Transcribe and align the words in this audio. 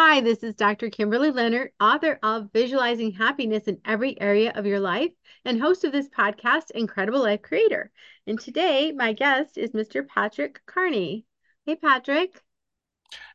Hi, 0.00 0.20
this 0.20 0.44
is 0.44 0.54
Dr. 0.54 0.90
Kimberly 0.90 1.32
Leonard, 1.32 1.72
author 1.80 2.20
of 2.22 2.52
Visualizing 2.52 3.10
Happiness 3.10 3.64
in 3.64 3.80
Every 3.84 4.18
Area 4.20 4.52
of 4.54 4.64
Your 4.64 4.78
Life 4.78 5.10
and 5.44 5.60
host 5.60 5.82
of 5.82 5.90
this 5.90 6.08
podcast, 6.08 6.70
Incredible 6.70 7.20
Life 7.20 7.42
Creator. 7.42 7.90
And 8.24 8.38
today, 8.38 8.92
my 8.92 9.12
guest 9.12 9.58
is 9.58 9.72
Mr. 9.72 10.06
Patrick 10.06 10.60
Carney. 10.66 11.24
Hey, 11.66 11.74
Patrick. 11.74 12.40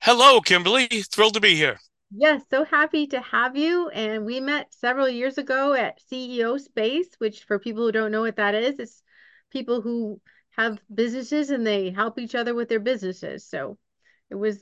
Hello, 0.04 0.40
Kimberly. 0.40 0.88
Thrilled 0.88 1.34
to 1.34 1.42
be 1.42 1.54
here. 1.54 1.82
Yes, 2.16 2.44
so 2.50 2.64
happy 2.64 3.08
to 3.08 3.20
have 3.20 3.58
you. 3.58 3.90
And 3.90 4.24
we 4.24 4.40
met 4.40 4.74
several 4.74 5.10
years 5.10 5.38
ago 5.38 5.74
at 5.74 6.00
CEO 6.10 6.58
Space, 6.58 7.10
which, 7.18 7.44
for 7.44 7.60
people 7.60 7.84
who 7.84 7.92
don't 7.92 8.12
know 8.14 8.22
what 8.22 8.38
that 8.38 8.56
is, 8.56 8.76
it's 8.80 9.04
people 9.52 9.82
who 9.82 10.22
have 10.52 10.80
businesses 10.96 11.50
and 11.50 11.68
they 11.68 11.90
help 11.90 12.18
each 12.18 12.36
other 12.36 12.56
with 12.56 12.70
their 12.70 12.80
businesses. 12.80 13.46
So 13.46 13.78
it 14.30 14.36
was 14.36 14.62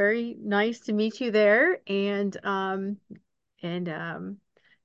very 0.00 0.34
nice 0.40 0.80
to 0.80 0.94
meet 0.94 1.20
you 1.20 1.30
there. 1.30 1.78
And 1.86 2.34
um, 2.42 2.96
and 3.62 3.86
um, 3.90 4.36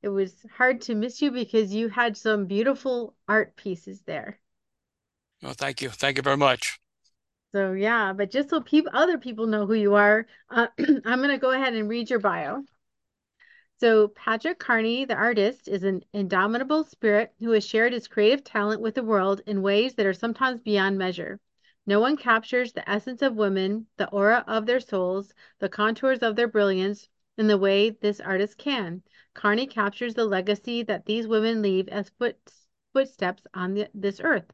it 0.02 0.10
was 0.10 0.34
hard 0.58 0.82
to 0.82 0.94
miss 0.94 1.22
you 1.22 1.32
because 1.32 1.74
you 1.74 1.88
had 1.88 2.18
some 2.18 2.48
beautiful 2.48 3.16
art 3.26 3.56
pieces 3.56 4.02
there. 4.02 4.38
Well, 5.42 5.54
thank 5.54 5.82
you. 5.82 5.90
Thank 5.90 6.18
you 6.18 6.24
very 6.24 6.36
much. 6.36 6.80
So 7.54 7.72
yeah, 7.72 8.12
but 8.12 8.30
just 8.30 8.50
so 8.50 8.60
people, 8.60 8.92
other 8.94 9.18
people 9.18 9.48
know 9.48 9.66
who 9.66 9.76
you 9.76 9.94
are, 9.96 10.28
uh, 10.50 10.68
I'm 10.80 11.20
going 11.20 11.30
to 11.30 11.38
go 11.38 11.52
ahead 11.52 11.76
and 11.76 11.88
read 11.88 12.10
your 12.10 12.20
bio. 12.20 12.64
So 13.80 14.10
Patrick 14.10 14.60
Carney, 14.60 15.06
the 15.06 15.16
artist, 15.16 15.70
is 15.70 15.84
an 15.84 16.04
indomitable 16.12 16.84
spirit 16.84 17.34
who 17.40 17.52
has 17.52 17.66
shared 17.66 17.94
his 17.94 18.10
creative 18.10 18.44
talent 18.44 18.82
with 18.82 18.96
the 18.96 19.04
world 19.04 19.42
in 19.48 19.62
ways 19.62 19.94
that 19.96 20.06
are 20.06 20.14
sometimes 20.14 20.60
beyond 20.60 20.98
measure. 20.98 21.40
No 21.88 22.00
one 22.00 22.18
captures 22.18 22.74
the 22.74 22.90
essence 22.90 23.22
of 23.22 23.36
women, 23.36 23.88
the 23.98 24.10
aura 24.10 24.44
of 24.48 24.66
their 24.66 24.80
souls, 24.80 25.34
the 25.60 25.70
contours 25.70 26.20
of 26.20 26.36
their 26.36 26.48
brilliance 26.48 27.10
in 27.38 27.48
the 27.48 27.58
way 27.58 27.92
this 27.92 28.20
artist 28.20 28.58
can. 28.58 29.04
Carney 29.36 29.68
captures 29.68 30.16
the 30.16 30.26
legacy 30.26 30.82
that 30.84 31.06
these 31.06 31.28
women 31.28 31.62
leave 31.62 31.88
as 31.90 32.10
foot, 32.10 32.38
footsteps 32.94 33.46
on 33.54 33.74
the, 33.76 33.90
this 33.94 34.20
earth. 34.20 34.52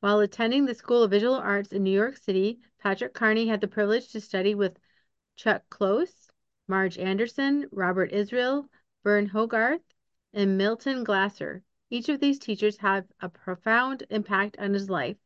While 0.00 0.20
attending 0.20 0.64
the 0.64 0.74
School 0.74 1.02
of 1.02 1.10
Visual 1.10 1.34
Arts 1.34 1.72
in 1.72 1.82
New 1.82 1.90
York 1.90 2.16
City, 2.16 2.60
Patrick 2.78 3.14
Carney 3.14 3.46
had 3.46 3.60
the 3.60 3.68
privilege 3.68 4.10
to 4.12 4.20
study 4.20 4.54
with 4.54 4.78
Chuck 5.36 5.62
Close, 5.70 6.28
Marge 6.66 6.98
Anderson, 6.98 7.68
Robert 7.70 8.12
Israel, 8.12 8.68
Burne 9.04 9.26
Hogarth, 9.26 9.82
and 10.32 10.58
Milton 10.58 11.04
Glaser. 11.04 11.62
Each 11.90 12.08
of 12.08 12.18
these 12.18 12.38
teachers 12.38 12.78
had 12.78 13.06
a 13.20 13.28
profound 13.28 14.04
impact 14.10 14.58
on 14.58 14.72
his 14.72 14.90
life. 14.90 15.16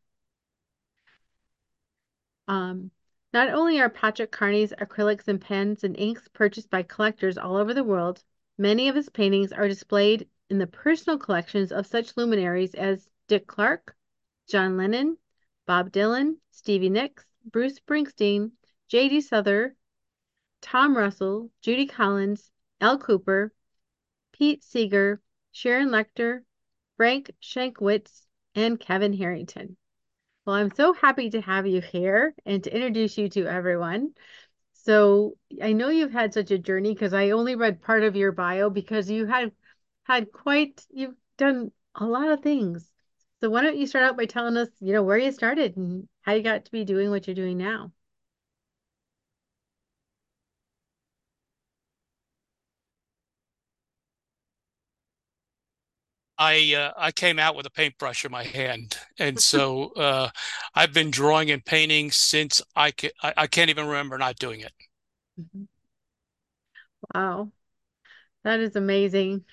Um, 2.53 2.91
not 3.33 3.48
only 3.48 3.81
are 3.81 3.89
Patrick 3.89 4.31
Carney's 4.31 4.75
acrylics 4.75 5.27
and 5.27 5.41
pens 5.41 5.84
and 5.84 5.97
inks 5.97 6.28
purchased 6.34 6.69
by 6.69 6.83
collectors 6.83 7.39
all 7.39 7.56
over 7.56 7.72
the 7.72 7.83
world, 7.83 8.22
many 8.58 8.91
of 8.91 8.95
his 8.95 9.08
paintings 9.08 9.53
are 9.53 9.69
displayed 9.69 10.28
in 10.50 10.58
the 10.58 10.67
personal 10.67 11.19
collections 11.19 11.73
of 11.73 11.86
such 11.86 12.14
luminaries 12.14 12.75
as 12.75 13.08
Dick 13.27 13.47
Clark, 13.47 13.97
John 14.47 14.77
Lennon, 14.77 15.17
Bob 15.64 15.92
Dylan, 15.92 16.41
Stevie 16.50 16.91
Nicks, 16.91 17.25
Bruce 17.42 17.80
Springsteen, 17.80 18.53
J.D. 18.86 19.23
Souther, 19.23 19.75
Tom 20.61 20.95
Russell, 20.95 21.50
Judy 21.62 21.86
Collins, 21.86 22.50
Al 22.83 22.98
Kooper, 22.98 23.53
Pete 24.33 24.62
Seeger, 24.62 25.23
Sharon 25.53 25.89
Lechter, 25.89 26.45
Frank 26.98 27.30
Shankwitz, 27.41 28.27
and 28.55 28.78
Kevin 28.78 29.14
Harrington. 29.14 29.78
Well, 30.45 30.57
I'm 30.57 30.73
so 30.75 30.93
happy 30.93 31.31
to 31.31 31.41
have 31.41 31.67
you 31.67 31.81
here 31.81 32.35
and 32.45 32.62
to 32.65 32.75
introduce 32.75 33.17
you 33.17 33.29
to 33.31 33.47
everyone. 33.47 34.15
So 34.75 35.37
I 35.62 35.73
know 35.73 35.89
you've 35.89 36.12
had 36.12 36.35
such 36.35 36.51
a 36.51 36.59
journey 36.59 36.95
because 36.95 37.15
I 37.15 37.31
only 37.31 37.57
read 37.57 37.83
part 37.83 38.03
of 38.03 38.17
your 38.17 38.33
bio 38.33 38.70
because 38.70 39.11
you 39.11 39.27
had 39.27 39.53
had 40.05 40.33
quite, 40.33 40.85
you've 40.91 41.17
done 41.39 41.73
a 41.95 42.07
lot 42.07 42.29
of 42.31 42.42
things. 42.42 42.91
So 43.41 43.51
why 43.51 43.63
don't 43.63 43.77
you 43.77 43.86
start 43.86 44.05
out 44.05 44.17
by 44.17 44.27
telling 44.27 44.57
us, 44.57 44.69
you 44.81 44.92
know, 44.92 45.02
where 45.05 45.19
you 45.19 45.33
started 45.33 45.77
and 45.77 46.08
how 46.23 46.33
you 46.33 46.42
got 46.42 46.64
to 46.64 46.73
be 46.73 46.85
doing 46.85 47.11
what 47.11 47.27
you're 47.27 47.36
doing 47.36 47.58
now? 47.58 47.92
I 56.42 56.75
uh, 56.75 56.92
I 56.97 57.13
came 57.13 57.39
out 57.39 57.55
with 57.57 57.67
a 57.67 57.70
paintbrush 57.70 58.25
in 58.25 58.33
my 58.33 58.45
hand, 58.45 58.98
and 59.19 59.41
so 59.41 59.92
uh, 59.97 60.30
I've 60.75 60.92
been 60.92 61.11
drawing 61.11 61.51
and 61.51 61.64
painting 61.64 62.11
since 62.11 62.63
I, 62.77 62.91
can, 62.92 63.11
I 63.23 63.35
I 63.36 63.47
can't 63.47 63.70
even 63.70 63.86
remember 63.86 64.19
not 64.19 64.36
doing 64.39 64.61
it. 64.61 64.73
Mhm. 65.36 65.67
Wow, 67.14 67.52
that 68.45 68.61
is 68.61 68.77
amazing. 68.77 69.45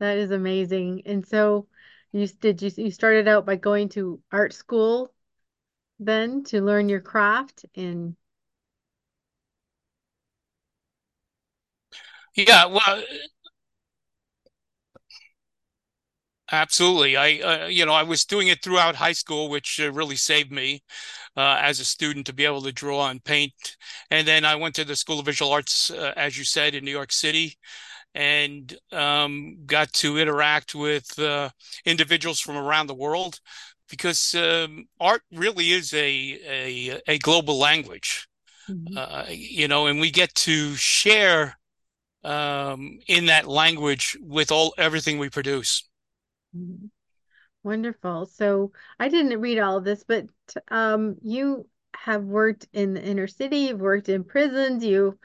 That 0.00 0.18
is 0.18 0.30
amazing. 0.32 1.02
And 1.06 1.26
so 1.26 1.68
you 2.12 2.26
did 2.28 2.62
you 2.62 2.70
you 2.76 2.90
started 2.92 3.28
out 3.28 3.46
by 3.46 3.56
going 3.56 3.90
to 3.90 4.22
art 4.32 4.52
school 4.54 5.12
then 6.00 6.44
to 6.44 6.62
learn 6.62 6.88
your 6.90 7.00
craft 7.02 7.66
and 7.76 8.16
Yeah, 12.34 12.66
well, 12.66 13.02
absolutely. 16.52 17.16
I 17.16 17.38
uh, 17.40 17.66
you 17.66 17.86
know 17.86 17.92
I 17.92 18.02
was 18.02 18.24
doing 18.24 18.48
it 18.48 18.62
throughout 18.62 18.96
high 18.96 19.12
school, 19.12 19.48
which 19.48 19.80
uh, 19.80 19.92
really 19.92 20.16
saved 20.16 20.52
me 20.52 20.82
uh, 21.36 21.58
as 21.62 21.80
a 21.80 21.86
student 21.86 22.26
to 22.26 22.34
be 22.34 22.44
able 22.46 22.62
to 22.62 22.72
draw 22.72 23.08
and 23.10 23.24
paint. 23.24 23.76
And 24.10 24.28
then 24.28 24.44
I 24.44 24.56
went 24.56 24.74
to 24.76 24.84
the 24.86 24.96
School 24.96 25.20
of 25.20 25.26
Visual 25.26 25.52
Arts, 25.52 25.90
uh, 25.90 26.14
as 26.16 26.38
you 26.38 26.44
said, 26.44 26.74
in 26.74 26.84
New 26.84 26.92
York 26.92 27.12
City. 27.12 27.58
and 28.14 28.76
um, 28.92 29.58
got 29.66 29.92
to 29.94 30.18
interact 30.18 30.74
with 30.74 31.18
uh, 31.18 31.50
individuals 31.86 32.40
from 32.40 32.56
around 32.58 32.88
the 32.88 32.94
world 32.94 33.40
because 33.90 34.34
um, 34.36 34.86
art 35.00 35.22
really 35.32 35.72
is 35.72 35.92
a 35.94 36.40
a, 36.46 37.02
a 37.08 37.18
global 37.20 37.58
language, 37.58 38.28
Mhm. 38.68 38.96
uh, 38.96 39.26
you 39.30 39.68
know, 39.68 39.86
and 39.88 40.00
we 40.00 40.10
get 40.12 40.34
to 40.36 40.74
share 40.76 41.58
um, 42.24 42.98
in 43.08 43.26
that 43.26 43.48
language 43.48 44.16
with 44.22 44.52
all 44.52 44.74
everything 44.78 45.18
we 45.18 45.30
produce. 45.30 45.84
Mhm. 46.56 46.90
Wonderful. 47.62 48.26
So 48.26 48.72
I 49.00 49.08
didn't 49.08 49.40
read 49.40 49.58
all 49.58 49.78
of 49.78 49.84
this, 49.84 50.04
but 50.04 50.26
um, 50.68 51.16
you 51.22 51.68
have 51.94 52.24
worked 52.24 52.68
in 52.72 52.94
the 52.94 53.02
inner 53.02 53.26
city, 53.26 53.58
you've 53.58 53.80
worked 53.80 54.08
in 54.08 54.24
prisons, 54.24 54.84
you 54.84 55.18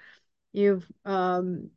you've 0.54 0.86
um, 1.06 1.72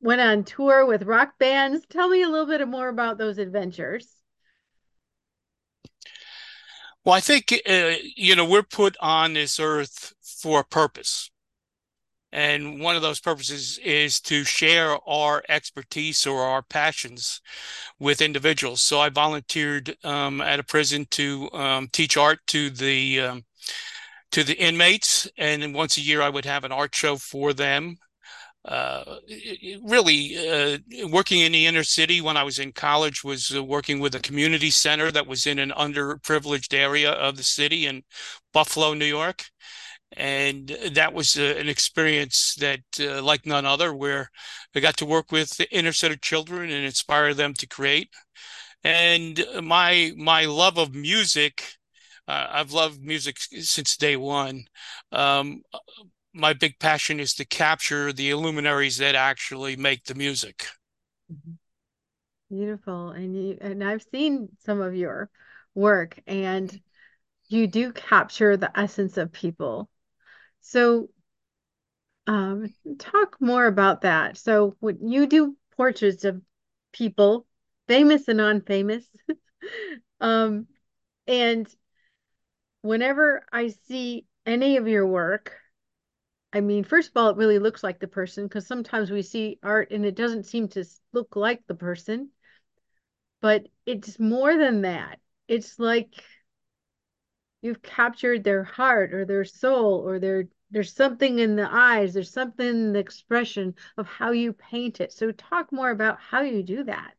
went 0.00 0.20
on 0.20 0.44
tour 0.44 0.86
with 0.86 1.04
rock 1.04 1.38
bands. 1.38 1.86
Tell 1.88 2.08
me 2.08 2.22
a 2.22 2.28
little 2.28 2.46
bit 2.46 2.66
more 2.68 2.88
about 2.88 3.18
those 3.18 3.38
adventures. 3.38 4.14
Well, 7.04 7.14
I 7.14 7.20
think 7.20 7.52
uh, 7.66 7.94
you 8.16 8.36
know 8.36 8.44
we're 8.44 8.62
put 8.62 8.96
on 9.00 9.32
this 9.32 9.58
earth 9.58 10.14
for 10.22 10.60
a 10.60 10.64
purpose. 10.64 11.30
And 12.30 12.80
one 12.80 12.94
of 12.94 13.02
those 13.02 13.20
purposes 13.20 13.78
is 13.82 14.20
to 14.22 14.44
share 14.44 14.98
our 15.08 15.42
expertise 15.48 16.26
or 16.26 16.42
our 16.42 16.62
passions 16.62 17.40
with 17.98 18.20
individuals. 18.20 18.82
So 18.82 19.00
I 19.00 19.08
volunteered 19.08 19.96
um, 20.04 20.42
at 20.42 20.60
a 20.60 20.64
prison 20.64 21.06
to 21.12 21.50
um, 21.52 21.88
teach 21.90 22.16
art 22.16 22.40
to 22.48 22.68
the 22.70 23.20
um, 23.20 23.44
to 24.30 24.44
the 24.44 24.58
inmates, 24.58 25.26
and 25.38 25.62
then 25.62 25.72
once 25.72 25.96
a 25.96 26.02
year 26.02 26.20
I 26.20 26.28
would 26.28 26.44
have 26.44 26.64
an 26.64 26.72
art 26.72 26.94
show 26.94 27.16
for 27.16 27.54
them. 27.54 27.96
Uh, 28.62 29.16
really, 29.82 30.36
uh, 30.36 30.76
working 31.08 31.40
in 31.40 31.52
the 31.52 31.64
inner 31.64 31.84
city 31.84 32.20
when 32.20 32.36
I 32.36 32.42
was 32.42 32.58
in 32.58 32.72
college 32.72 33.24
was 33.24 33.54
uh, 33.56 33.64
working 33.64 34.00
with 34.00 34.14
a 34.14 34.20
community 34.20 34.68
center 34.68 35.10
that 35.12 35.26
was 35.26 35.46
in 35.46 35.58
an 35.58 35.70
underprivileged 35.70 36.74
area 36.74 37.12
of 37.12 37.38
the 37.38 37.42
city 37.42 37.86
in 37.86 38.02
Buffalo, 38.52 38.92
New 38.92 39.06
York 39.06 39.44
and 40.16 40.68
that 40.92 41.12
was 41.12 41.36
uh, 41.38 41.54
an 41.58 41.68
experience 41.68 42.54
that 42.56 42.80
uh, 43.00 43.22
like 43.22 43.46
none 43.46 43.66
other 43.66 43.94
where 43.94 44.30
i 44.74 44.80
got 44.80 44.96
to 44.96 45.06
work 45.06 45.30
with 45.32 45.56
the 45.56 45.70
inner 45.76 45.92
city 45.92 46.16
children 46.20 46.70
and 46.70 46.84
inspire 46.84 47.34
them 47.34 47.54
to 47.54 47.66
create 47.66 48.10
and 48.84 49.44
my 49.62 50.12
my 50.16 50.44
love 50.46 50.78
of 50.78 50.94
music 50.94 51.74
uh, 52.28 52.46
i've 52.50 52.72
loved 52.72 53.02
music 53.02 53.38
since 53.40 53.96
day 53.96 54.16
one 54.16 54.64
um, 55.12 55.62
my 56.34 56.52
big 56.52 56.78
passion 56.78 57.20
is 57.20 57.34
to 57.34 57.44
capture 57.44 58.12
the 58.12 58.34
luminaries 58.34 58.98
that 58.98 59.14
actually 59.14 59.76
make 59.76 60.04
the 60.04 60.14
music 60.14 60.66
Mhm. 61.32 61.58
Beautiful. 62.50 63.10
And 63.10 63.36
you 63.36 63.58
and 63.60 63.82
I've 63.84 64.02
seen 64.02 64.48
some 64.60 64.80
of 64.80 64.94
your 64.96 65.30
work 65.74 66.20
and 66.26 66.80
you 67.48 67.66
do 67.68 67.92
capture 67.92 68.56
the 68.56 68.76
essence 68.78 69.16
of 69.18 69.32
people. 69.32 69.90
So 70.60 71.08
um, 72.26 72.68
talk 72.98 73.36
more 73.40 73.66
about 73.66 74.02
that. 74.02 74.36
So 74.36 74.76
when 74.80 75.08
you 75.08 75.26
do 75.26 75.56
portraits 75.76 76.24
of 76.24 76.40
people, 76.92 77.46
famous 77.86 78.28
and 78.28 78.38
non-famous, 78.38 79.04
um, 80.20 80.66
and 81.26 81.68
whenever 82.82 83.44
I 83.52 83.68
see 83.68 84.26
any 84.46 84.76
of 84.76 84.88
your 84.88 85.06
work, 85.06 85.54
I 86.52 86.60
mean, 86.60 86.84
first 86.84 87.10
of 87.10 87.16
all, 87.16 87.30
it 87.30 87.36
really 87.36 87.58
looks 87.58 87.82
like 87.82 88.00
the 88.00 88.08
person 88.08 88.46
because 88.46 88.66
sometimes 88.66 89.10
we 89.10 89.22
see 89.22 89.58
art 89.62 89.90
and 89.90 90.04
it 90.06 90.16
doesn't 90.16 90.46
seem 90.46 90.68
to 90.68 90.84
look 91.12 91.36
like 91.36 91.66
the 91.66 91.74
person, 91.74 92.30
but 93.40 93.66
it's 93.86 94.18
more 94.18 94.56
than 94.56 94.82
that. 94.82 95.20
It's 95.46 95.78
like 95.78 96.12
you've 97.62 97.82
captured 97.82 98.44
their 98.44 98.64
heart 98.64 99.12
or 99.12 99.24
their 99.24 99.44
soul 99.44 100.06
or 100.06 100.18
their 100.18 100.48
there's 100.70 100.94
something 100.94 101.38
in 101.38 101.56
the 101.56 101.68
eyes, 101.70 102.12
there's 102.12 102.30
something 102.30 102.66
in 102.66 102.92
the 102.92 102.98
expression 102.98 103.74
of 103.96 104.06
how 104.06 104.32
you 104.32 104.52
paint 104.52 105.00
it. 105.00 105.12
So 105.12 105.32
talk 105.32 105.72
more 105.72 105.90
about 105.90 106.18
how 106.20 106.42
you 106.42 106.62
do 106.62 106.84
that. 106.84 107.14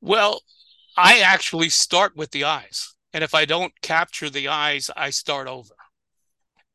Well, 0.00 0.40
I 0.96 1.18
actually 1.20 1.68
start 1.68 2.16
with 2.16 2.30
the 2.30 2.44
eyes. 2.44 2.94
And 3.12 3.22
if 3.22 3.34
I 3.34 3.44
don't 3.44 3.72
capture 3.82 4.30
the 4.30 4.48
eyes, 4.48 4.90
I 4.96 5.10
start 5.10 5.46
over. 5.46 5.74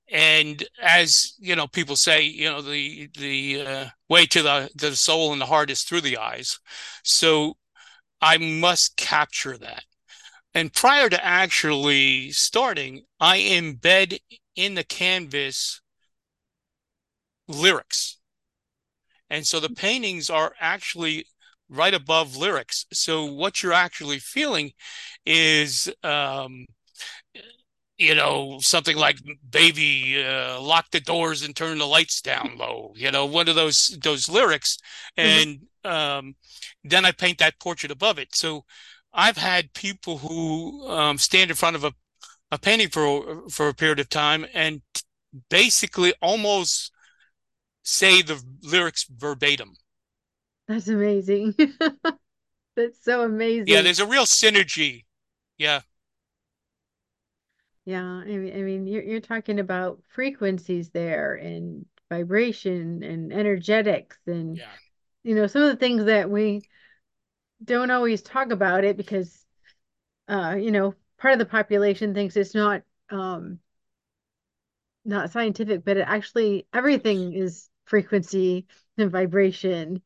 And 0.09 0.63
as 0.81 1.36
you 1.39 1.56
know, 1.56 1.68
people 1.68 1.95
say, 1.95 2.24
you 2.24 2.50
know, 2.50 2.62
the 2.62 3.09
the 3.18 3.62
uh, 3.65 3.86
way 4.09 4.25
to 4.27 4.44
the 4.44 4.69
the 4.75 4.95
soul 4.95 5.31
and 5.31 5.39
the 5.39 5.45
heart 5.45 5.69
is 5.69 5.83
through 5.83 6.01
the 6.01 6.18
eyes. 6.18 6.59
So 7.03 7.57
I 8.21 8.38
must 8.38 8.98
capture 8.98 9.57
that. 9.57 9.83
And 10.53 10.74
prior 10.74 11.09
to 11.09 11.25
actually 11.25 12.31
starting, 12.31 13.03
I 13.19 13.39
embed 13.39 14.19
in 14.56 14.75
the 14.75 14.83
canvas 14.83 15.81
lyrics. 17.48 18.18
And 19.30 19.48
so 19.48 19.59
the 19.59 19.69
paintings 19.69 20.30
are 20.30 20.53
actually 20.59 21.25
right 21.69 21.94
above 21.94 22.36
lyrics. 22.36 22.86
So 22.92 23.25
what 23.25 23.63
you're 23.63 23.74
actually 23.74 24.19
feeling 24.19 24.71
is, 25.25 25.89
um, 26.03 26.65
you 27.98 28.15
know, 28.15 28.57
something 28.59 28.98
like 28.98 29.18
"Baby, 29.50 30.24
uh, 30.24 30.59
lock 30.59 30.92
the 30.92 31.00
doors 31.00 31.44
and 31.44 31.56
turn 31.56 31.77
the 31.77 31.88
lights 31.88 32.21
down 32.21 32.57
low." 32.57 32.94
You 32.95 33.12
know, 33.12 33.25
one 33.25 33.48
of 33.48 33.56
those 33.56 33.98
those 34.01 34.27
lyrics, 34.27 34.77
and 35.15 35.62
mm-hmm. 35.86 35.92
um, 35.92 36.36
then 36.83 37.06
I 37.06 37.12
paint 37.12 37.38
that 37.38 37.59
portrait 37.59 37.92
above 37.92 38.18
it. 38.19 38.36
So 38.36 38.65
I've 39.13 39.37
had 39.37 39.73
people 39.73 40.17
who 40.17 40.87
um, 40.87 41.17
stand 41.17 41.49
in 41.51 41.55
front 41.55 41.75
of 41.75 41.83
a, 41.83 41.93
a 42.51 42.57
painting 42.57 42.89
for 42.89 43.49
for 43.49 43.67
a 43.67 43.73
period 43.73 43.99
of 43.99 44.09
time 44.09 44.45
and 44.53 44.81
basically 45.49 46.13
almost 46.21 46.91
say 47.83 48.21
the 48.21 48.41
lyrics 48.61 49.05
verbatim. 49.09 49.75
That's 50.67 50.87
amazing. 50.87 51.55
That's 52.75 53.03
so 53.03 53.23
amazing. 53.23 53.67
Yeah, 53.67 53.81
there's 53.81 53.99
a 53.99 54.05
real 54.05 54.25
synergy. 54.25 55.05
Yeah. 55.57 55.81
Yeah, 57.83 58.03
I 58.03 58.25
mean, 58.25 58.53
I 58.55 58.61
mean, 58.61 58.87
you're 58.87 59.03
you're 59.03 59.19
talking 59.19 59.59
about 59.59 60.01
frequencies 60.13 60.91
there 60.91 61.35
and 61.35 61.85
vibration 62.09 63.03
and 63.03 63.31
energetics 63.33 64.17
and 64.27 64.57
yeah. 64.57 64.65
you 65.23 65.33
know 65.33 65.47
some 65.47 65.61
of 65.61 65.69
the 65.69 65.77
things 65.77 66.05
that 66.05 66.29
we 66.29 66.61
don't 67.63 67.91
always 67.91 68.21
talk 68.21 68.51
about 68.51 68.83
it 68.83 68.97
because 68.97 69.45
uh 70.27 70.55
you 70.57 70.71
know 70.71 70.95
part 71.17 71.33
of 71.33 71.39
the 71.39 71.45
population 71.45 72.13
thinks 72.13 72.35
it's 72.35 72.55
not 72.55 72.81
um 73.09 73.59
not 75.03 75.31
scientific 75.31 75.83
but 75.83 75.97
it 75.97 76.05
actually 76.07 76.67
everything 76.73 77.33
is 77.33 77.69
frequency 77.85 78.65
and 78.97 79.11
vibration 79.11 80.01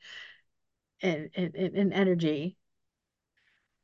and, 1.02 1.30
and, 1.36 1.56
and 1.56 1.94
energy. 1.94 2.58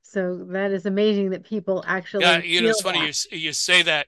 So 0.03 0.45
that 0.49 0.71
is 0.71 0.85
amazing 0.85 1.29
that 1.31 1.43
people 1.43 1.83
actually. 1.87 2.25
Yeah, 2.25 2.39
you 2.39 2.61
know, 2.61 2.69
it's 2.69 2.81
funny 2.81 2.99
you 3.31 3.37
you 3.37 3.53
say 3.53 3.81
that. 3.83 4.07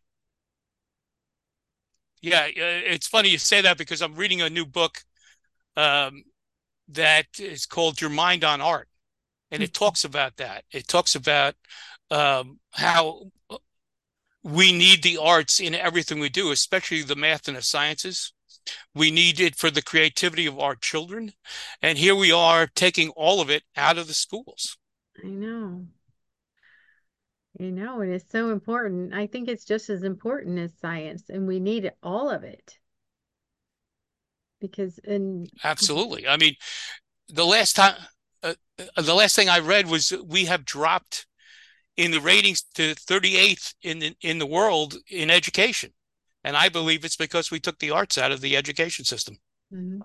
Yeah, 2.22 2.48
it's 2.48 3.08
funny 3.08 3.30
you 3.30 3.38
say 3.38 3.62
that 3.62 3.78
because 3.78 4.02
I'm 4.02 4.16
reading 4.16 4.42
a 4.42 4.50
new 4.50 4.66
book 4.66 5.04
um, 5.76 6.24
that 6.90 7.28
is 7.40 7.66
called 7.66 8.02
Your 8.02 8.10
Mind 8.10 8.44
on 8.44 8.62
Art, 8.62 8.88
and 9.54 9.62
it 9.62 9.74
talks 9.74 10.04
about 10.04 10.38
that. 10.38 10.64
It 10.72 10.88
talks 10.88 11.14
about 11.14 11.54
um, 12.10 12.60
how 12.72 13.32
we 14.44 14.72
need 14.72 15.04
the 15.04 15.20
arts 15.22 15.60
in 15.60 15.76
everything 15.76 16.20
we 16.20 16.30
do, 16.30 16.52
especially 16.52 17.04
the 17.04 17.16
math 17.16 17.48
and 17.48 17.56
the 17.56 17.62
sciences. 17.62 18.34
We 18.96 19.12
need 19.12 19.40
it 19.40 19.56
for 19.56 19.70
the 19.70 19.84
creativity 19.84 20.48
of 20.48 20.60
our 20.60 20.76
children. 20.76 21.34
And 21.82 22.00
here 22.00 22.16
we 22.16 22.32
are 22.32 22.68
taking 22.68 23.10
all 23.10 23.42
of 23.42 23.52
it 23.52 23.62
out 23.78 24.00
of 24.00 24.08
the 24.08 24.14
schools. 24.16 24.76
I 25.24 25.28
know. 25.28 25.86
You 27.60 27.72
know, 27.72 28.02
and 28.02 28.12
it's 28.12 28.32
so 28.32 28.50
important. 28.50 29.14
I 29.14 29.28
think 29.28 29.48
it's 29.48 29.66
just 29.66 29.92
as 29.92 30.02
important 30.02 30.58
as 30.58 30.72
science, 30.82 31.30
and 31.30 31.46
we 31.46 31.60
need 31.60 31.92
all 32.02 32.32
of 32.32 32.44
it. 32.44 32.80
Because, 34.60 35.00
and 35.04 35.48
absolutely. 35.64 36.28
I 36.28 36.38
mean, 36.38 36.56
the 37.28 37.46
last 37.46 37.76
time, 37.76 37.96
the 38.78 39.14
last 39.14 39.36
thing 39.36 39.50
I 39.50 39.60
read 39.60 39.88
was 39.88 40.14
we 40.26 40.46
have 40.46 40.66
dropped 40.66 41.26
in 41.96 42.12
the 42.12 42.22
ratings 42.22 42.64
to 42.76 42.96
38th 42.96 43.76
in 43.84 44.00
the, 44.00 44.16
in 44.22 44.40
the 44.40 44.46
world 44.46 44.96
in 45.10 45.30
education. 45.30 45.92
And 46.44 46.58
I 46.58 46.70
believe 46.70 47.06
it's 47.06 47.16
because 47.16 47.52
we 47.52 47.60
took 47.60 47.80
the 47.80 47.92
arts 47.92 48.18
out 48.18 48.32
of 48.32 48.42
the 48.42 48.58
education 48.58 49.06
system. 49.06 49.38
Mm-hmm. 49.74 50.02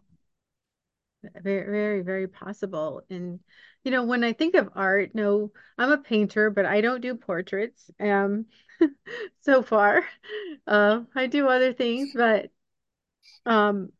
Very, 1.43 1.65
very, 1.65 2.03
very 2.03 2.29
possible. 2.29 3.03
And, 3.11 3.41
you 3.83 3.91
know, 3.91 4.05
when 4.05 4.23
I 4.23 4.33
think 4.33 4.55
of 4.55 4.71
art, 4.75 5.11
no, 5.15 5.51
I'm 5.77 5.91
a 5.91 5.99
painter, 5.99 6.51
but 6.51 6.65
I 6.65 6.81
don't 6.81 7.01
do 7.01 7.17
portraits. 7.17 7.91
Um, 7.99 8.47
so 9.41 9.63
far, 9.63 10.05
uh, 10.67 11.01
I 11.17 11.27
do 11.27 11.49
other 11.49 11.73
things, 11.73 12.13
but 12.15 12.51
um, 13.47 13.91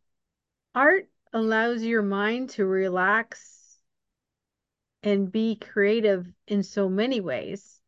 art 0.75 1.09
allows 1.33 1.83
your 1.83 2.03
mind 2.03 2.51
to 2.51 2.65
relax 2.65 3.58
and 5.03 5.31
be 5.31 5.57
creative 5.57 6.27
in 6.47 6.63
so 6.63 6.89
many 6.89 7.21
ways. 7.21 7.81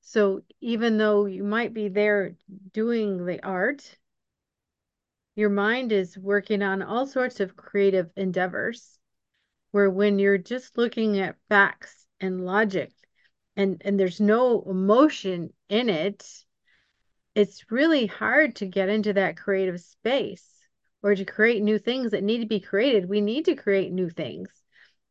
So 0.00 0.42
even 0.60 0.98
though 0.98 1.26
you 1.26 1.44
might 1.44 1.74
be 1.74 1.88
there 1.88 2.36
doing 2.72 3.24
the 3.24 3.42
art, 3.42 3.96
your 5.34 5.50
mind 5.50 5.92
is 5.92 6.18
working 6.18 6.62
on 6.62 6.82
all 6.82 7.06
sorts 7.06 7.40
of 7.40 7.56
creative 7.56 8.10
endeavors. 8.16 8.98
Where 9.70 9.90
when 9.90 10.18
you're 10.18 10.38
just 10.38 10.78
looking 10.78 11.18
at 11.18 11.36
facts 11.48 12.06
and 12.20 12.44
logic 12.44 12.90
and, 13.54 13.82
and 13.84 14.00
there's 14.00 14.20
no 14.20 14.62
emotion 14.62 15.52
in 15.68 15.90
it, 15.90 16.26
it's 17.34 17.70
really 17.70 18.06
hard 18.06 18.56
to 18.56 18.66
get 18.66 18.88
into 18.88 19.12
that 19.12 19.36
creative 19.36 19.80
space 19.80 20.44
or 21.02 21.14
to 21.14 21.24
create 21.24 21.62
new 21.62 21.78
things 21.78 22.10
that 22.10 22.24
need 22.24 22.40
to 22.40 22.46
be 22.46 22.60
created. 22.60 23.08
We 23.08 23.20
need 23.20 23.44
to 23.44 23.54
create 23.54 23.92
new 23.92 24.08
things. 24.08 24.48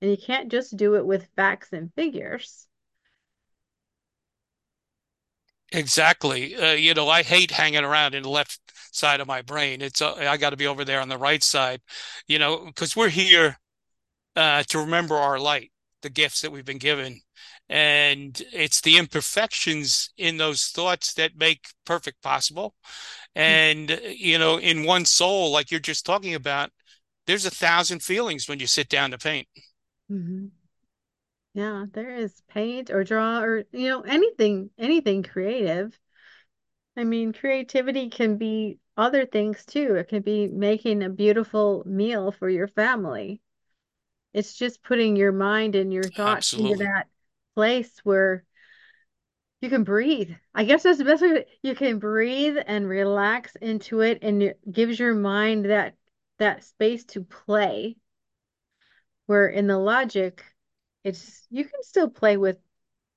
And 0.02 0.12
you 0.12 0.18
can't 0.18 0.50
just 0.52 0.78
do 0.78 0.96
it 0.96 1.06
with 1.06 1.28
facts 1.36 1.70
and 1.72 1.92
figures. 1.96 2.68
Exactly. 5.72 6.56
Uh, 6.56 6.74
you 6.74 6.94
know, 6.94 7.10
I 7.10 7.24
hate 7.24 7.52
hanging 7.52 7.84
around 7.84 8.16
in 8.16 8.24
the 8.24 8.30
left 8.30 8.60
side 8.92 9.20
of 9.20 9.28
my 9.28 9.42
brain. 9.42 9.82
It's 9.82 10.02
uh, 10.02 10.16
I 10.16 10.38
got 10.38 10.52
to 10.52 10.58
be 10.58 10.68
over 10.68 10.86
there 10.86 11.02
on 11.02 11.10
the 11.10 11.18
right 11.18 11.44
side, 11.44 11.82
you 12.28 12.40
know, 12.40 12.66
because 12.66 12.96
we're 12.96 13.10
here 13.10 13.58
uh, 14.36 14.64
to 14.64 14.80
remember 14.80 15.16
our 15.16 15.40
light, 15.40 15.72
the 16.04 16.10
gifts 16.10 16.42
that 16.42 16.52
we've 16.52 16.66
been 16.66 16.78
given, 16.78 17.20
and 17.68 18.42
it's 18.54 18.80
the 18.82 18.98
imperfections 18.98 20.12
in 20.18 20.38
those 20.38 20.68
thoughts 20.68 21.14
that 21.16 21.38
make 21.38 21.68
perfect 21.86 22.22
possible. 22.22 22.74
And 23.36 23.90
mm-hmm. 23.90 24.12
you 24.16 24.40
know, 24.40 24.58
in 24.58 24.86
one 24.86 25.04
soul, 25.04 25.52
like 25.52 25.70
you're 25.70 25.80
just 25.82 26.06
talking 26.06 26.34
about, 26.34 26.70
there's 27.26 27.46
a 27.46 27.52
thousand 27.52 28.04
feelings 28.04 28.48
when 28.48 28.60
you 28.60 28.68
sit 28.68 28.88
down 28.88 29.12
to 29.12 29.18
paint. 29.18 29.48
Mm-hmm. 30.12 30.48
Yeah, 31.54 31.86
there 31.92 32.16
is 32.16 32.42
paint 32.48 32.90
or 32.92 33.04
draw 33.04 33.42
or, 33.42 33.64
you 33.72 33.90
know, 33.90 34.02
anything, 34.02 34.70
anything 34.78 35.24
creative. 35.24 36.00
I 36.98 37.04
mean, 37.04 37.34
creativity 37.34 38.10
can 38.10 38.38
be 38.38 38.80
other 38.98 39.26
things 39.26 39.66
too. 39.66 39.96
It 39.96 40.08
can 40.10 40.22
be 40.24 40.48
making 40.48 41.04
a 41.04 41.10
beautiful 41.10 41.84
meal 41.86 42.32
for 42.32 42.50
your 42.50 42.68
family. 42.68 43.42
It's 44.34 44.56
just 44.56 44.84
putting 44.84 45.16
your 45.16 45.32
mind 45.32 45.76
and 45.76 45.94
your 45.94 46.10
thoughts 46.10 46.48
Absolutely. 46.48 46.74
into 46.74 46.86
that 46.86 47.08
place 47.56 48.00
where 48.04 48.44
you 49.62 49.70
can 49.70 49.84
breathe. 49.84 50.32
I 50.54 50.64
guess 50.66 50.84
that's 50.84 50.98
the 50.98 51.06
best 51.06 51.22
way. 51.22 51.46
You 51.62 51.76
can 51.76 52.00
breathe 52.00 52.58
and 52.66 52.88
relax 52.88 53.56
into 53.58 54.02
it, 54.02 54.20
and 54.22 54.42
it 54.44 54.60
gives 54.72 55.00
your 55.00 55.14
mind 55.16 55.66
that 55.66 55.96
that 56.38 56.64
space 56.64 57.04
to 57.06 57.24
play. 57.24 57.98
Where 59.28 59.48
in 59.48 59.68
the 59.68 59.78
logic, 59.78 60.44
it's 61.04 61.46
you 61.52 61.66
can 61.66 61.84
still 61.84 62.10
play 62.10 62.38
with 62.38 62.60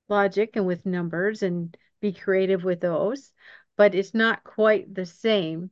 logic 0.09 0.55
and 0.55 0.67
with 0.67 0.85
numbers 0.85 1.43
and 1.43 1.75
be 2.01 2.13
creative 2.13 2.63
with 2.63 2.81
those, 2.81 3.33
but 3.77 3.95
it's 3.95 4.13
not 4.13 4.43
quite 4.43 4.93
the 4.95 5.05
same. 5.07 5.71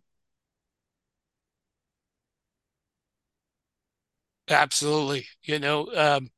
Absolutely. 4.49 5.27
You 5.43 5.59
know, 5.59 5.89
um, 5.95 6.31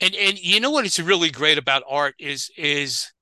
and 0.00 0.14
and 0.14 0.38
you 0.38 0.60
know 0.60 0.70
what 0.70 0.84
is 0.86 0.98
really 1.00 1.30
great 1.30 1.58
about 1.58 1.82
art 1.88 2.14
is 2.18 2.50
is 2.56 3.12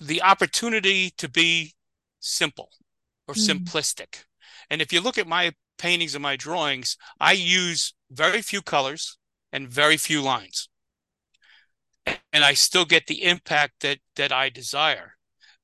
the 0.00 0.22
opportunity 0.22 1.10
to 1.18 1.28
be 1.28 1.74
simple 2.20 2.70
or 3.28 3.34
Mm. 3.36 3.70
simplistic. 3.70 4.24
And 4.70 4.80
if 4.80 4.92
you 4.92 5.00
look 5.00 5.18
at 5.18 5.26
my 5.26 5.52
paintings 5.80 6.14
and 6.14 6.22
my 6.22 6.36
drawings, 6.36 6.96
I 7.20 7.32
use 7.32 7.94
very 8.10 8.42
few 8.42 8.62
colors 8.62 9.18
and 9.52 9.68
very 9.68 9.98
few 9.98 10.22
lines. 10.22 10.68
And 12.32 12.44
I 12.44 12.54
still 12.54 12.84
get 12.84 13.06
the 13.06 13.22
impact 13.24 13.80
that 13.80 14.00
that 14.16 14.32
I 14.32 14.48
desire. 14.48 15.16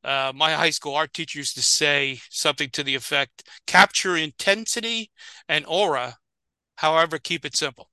Uh, 0.04 0.32
my 0.34 0.52
high 0.54 0.70
school 0.70 0.94
art 0.94 1.12
teacher 1.12 1.38
used 1.38 1.54
to 1.56 1.62
say 1.62 2.20
something 2.30 2.70
to 2.70 2.84
the 2.84 2.94
effect 2.94 3.48
capture 3.66 4.16
intensity 4.16 5.10
and 5.48 5.64
aura, 5.66 6.18
however, 6.76 7.18
keep 7.18 7.44
it 7.44 7.56
simple. 7.56 7.90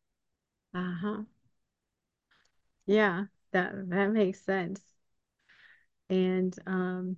Uh-huh. 0.74 1.24
Yeah, 2.86 3.26
that 3.52 3.90
that 3.90 4.12
makes 4.12 4.42
sense. 4.42 4.82
And 6.10 6.56
um 6.68 7.18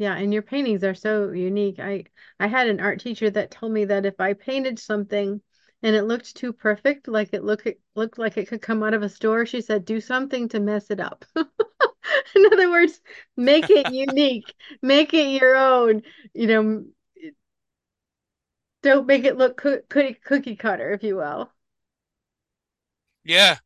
yeah, 0.00 0.16
and 0.16 0.32
your 0.34 0.42
paintings 0.42 0.84
are 0.84 0.94
so 0.96 1.30
unique. 1.32 1.78
I 1.78 2.04
I 2.40 2.48
had 2.48 2.68
an 2.68 2.80
art 2.80 3.00
teacher 3.00 3.30
that 3.30 3.52
told 3.52 3.72
me 3.72 3.84
that 3.86 4.06
if 4.06 4.18
I 4.20 4.32
painted 4.34 4.78
something 4.80 5.42
and 5.82 5.96
it 5.96 6.04
looked 6.04 6.36
too 6.36 6.52
perfect, 6.54 7.08
like 7.08 7.30
it 7.34 7.44
looked 7.44 7.68
looked 7.94 8.18
like 8.18 8.36
it 8.38 8.48
could 8.48 8.62
come 8.62 8.82
out 8.82 8.94
of 8.94 9.02
a 9.02 9.08
store, 9.10 9.46
she 9.46 9.60
said, 9.60 9.84
do 9.84 10.00
something 10.00 10.48
to 10.50 10.60
mess 10.60 10.90
it 10.90 11.00
up. 11.00 11.24
In 12.34 12.46
other 12.52 12.70
words, 12.70 13.00
make 13.36 13.70
it 13.70 13.88
unique, 13.88 14.54
make 14.82 15.14
it 15.14 15.28
your 15.40 15.56
own. 15.56 16.02
You 16.34 16.46
know, 16.48 16.84
don't 18.82 19.06
make 19.06 19.24
it 19.24 19.38
look 19.38 19.56
cookie 19.56 20.12
cookie 20.22 20.54
cutter, 20.56 20.90
if 20.92 21.02
you 21.02 21.16
will. 21.16 21.50
Yeah, 23.24 23.58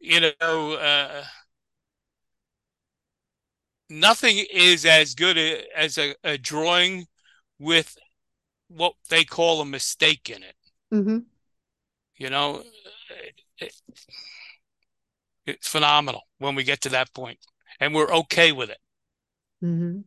you 0.00 0.20
know, 0.40 0.72
uh, 0.74 1.24
nothing 3.90 4.44
is 4.52 4.84
as 4.84 5.14
good 5.14 5.38
as 5.74 5.98
a, 5.98 6.14
a 6.24 6.38
drawing 6.38 7.06
with 7.58 7.96
what 8.68 8.94
they 9.08 9.24
call 9.24 9.60
a 9.60 9.64
mistake 9.64 10.30
in 10.30 10.42
it. 10.42 10.54
Mm-hmm. 10.92 11.18
You 12.16 12.30
know, 12.30 12.62
it, 13.58 13.72
it's 15.46 15.68
phenomenal 15.68 16.22
when 16.38 16.54
we 16.54 16.64
get 16.64 16.82
to 16.82 16.90
that 16.90 17.12
point, 17.14 17.38
and 17.80 17.94
we're 17.94 18.12
okay 18.12 18.52
with 18.52 18.70
it. 18.70 18.78
Mm-hmm. 19.64 20.00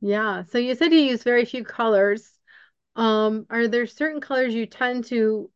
Yeah. 0.00 0.44
So 0.50 0.58
you 0.58 0.74
said 0.74 0.92
you 0.92 1.00
use 1.00 1.22
very 1.22 1.44
few 1.44 1.64
colors. 1.64 2.30
Um, 2.96 3.46
are 3.50 3.68
there 3.68 3.86
certain 3.86 4.20
colors 4.20 4.54
you 4.54 4.66
tend 4.66 5.04
to 5.06 5.50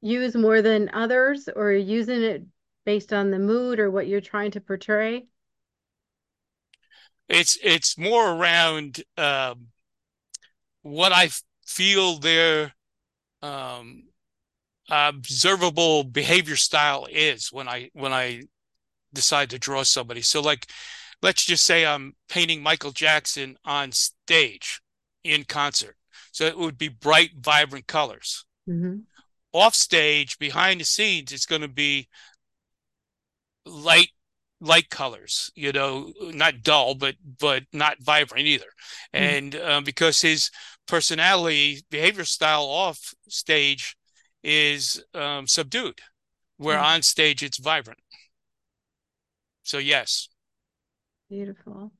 use 0.00 0.36
more 0.36 0.62
than 0.62 0.90
others, 0.92 1.48
or 1.54 1.72
using 1.72 2.22
it 2.22 2.44
based 2.84 3.12
on 3.12 3.30
the 3.30 3.38
mood 3.38 3.78
or 3.78 3.90
what 3.90 4.06
you're 4.06 4.20
trying 4.20 4.52
to 4.52 4.60
portray? 4.60 5.26
It's 7.28 7.58
it's 7.62 7.98
more 7.98 8.30
around 8.32 9.02
um, 9.16 9.68
what 10.82 11.12
I 11.12 11.30
feel 11.66 12.18
their 12.18 12.72
um, 13.42 14.04
observable 14.90 16.04
behavior 16.04 16.56
style 16.56 17.06
is 17.10 17.52
when 17.52 17.68
I 17.68 17.90
when 17.92 18.12
I 18.12 18.42
decide 19.12 19.50
to 19.50 19.58
draw 19.58 19.82
somebody. 19.82 20.22
So 20.22 20.40
like 20.40 20.66
let's 21.22 21.44
just 21.44 21.64
say 21.64 21.84
I'm 21.84 22.14
painting 22.28 22.62
Michael 22.62 22.92
Jackson 22.92 23.56
on 23.64 23.92
stage 23.92 24.80
in 25.24 25.44
concert. 25.44 25.96
So 26.32 26.46
it 26.46 26.58
would 26.58 26.78
be 26.78 26.88
bright, 26.88 27.30
vibrant 27.38 27.86
colors. 27.86 28.44
Mm-hmm. 28.68 28.98
Off 29.52 29.74
stage, 29.74 30.38
behind 30.38 30.80
the 30.80 30.84
scenes, 30.84 31.32
it's 31.32 31.46
going 31.46 31.62
to 31.62 31.68
be 31.68 32.08
light 33.64 34.10
light 34.60 34.90
colors 34.90 35.50
you 35.54 35.72
know 35.72 36.12
not 36.20 36.62
dull 36.62 36.94
but 36.94 37.14
but 37.40 37.62
not 37.72 37.96
vibrant 38.02 38.46
either 38.46 38.66
Mm-hmm. 39.18 39.34
and 39.34 39.54
um, 39.56 39.84
because 39.84 40.20
his 40.20 40.50
personality 40.86 41.82
behavior 41.90 42.24
style 42.24 42.64
off 42.64 43.14
stage 43.28 43.96
is 44.42 45.02
um, 45.14 45.46
subdued 45.46 46.00
where 46.58 46.78
Mm-hmm. 46.78 46.80
on 46.80 47.02
stage 47.02 47.42
it's 47.42 47.58
vibrant 47.58 48.00
so 49.62 49.78
yes 49.78 50.28
Beautiful. 51.30 51.92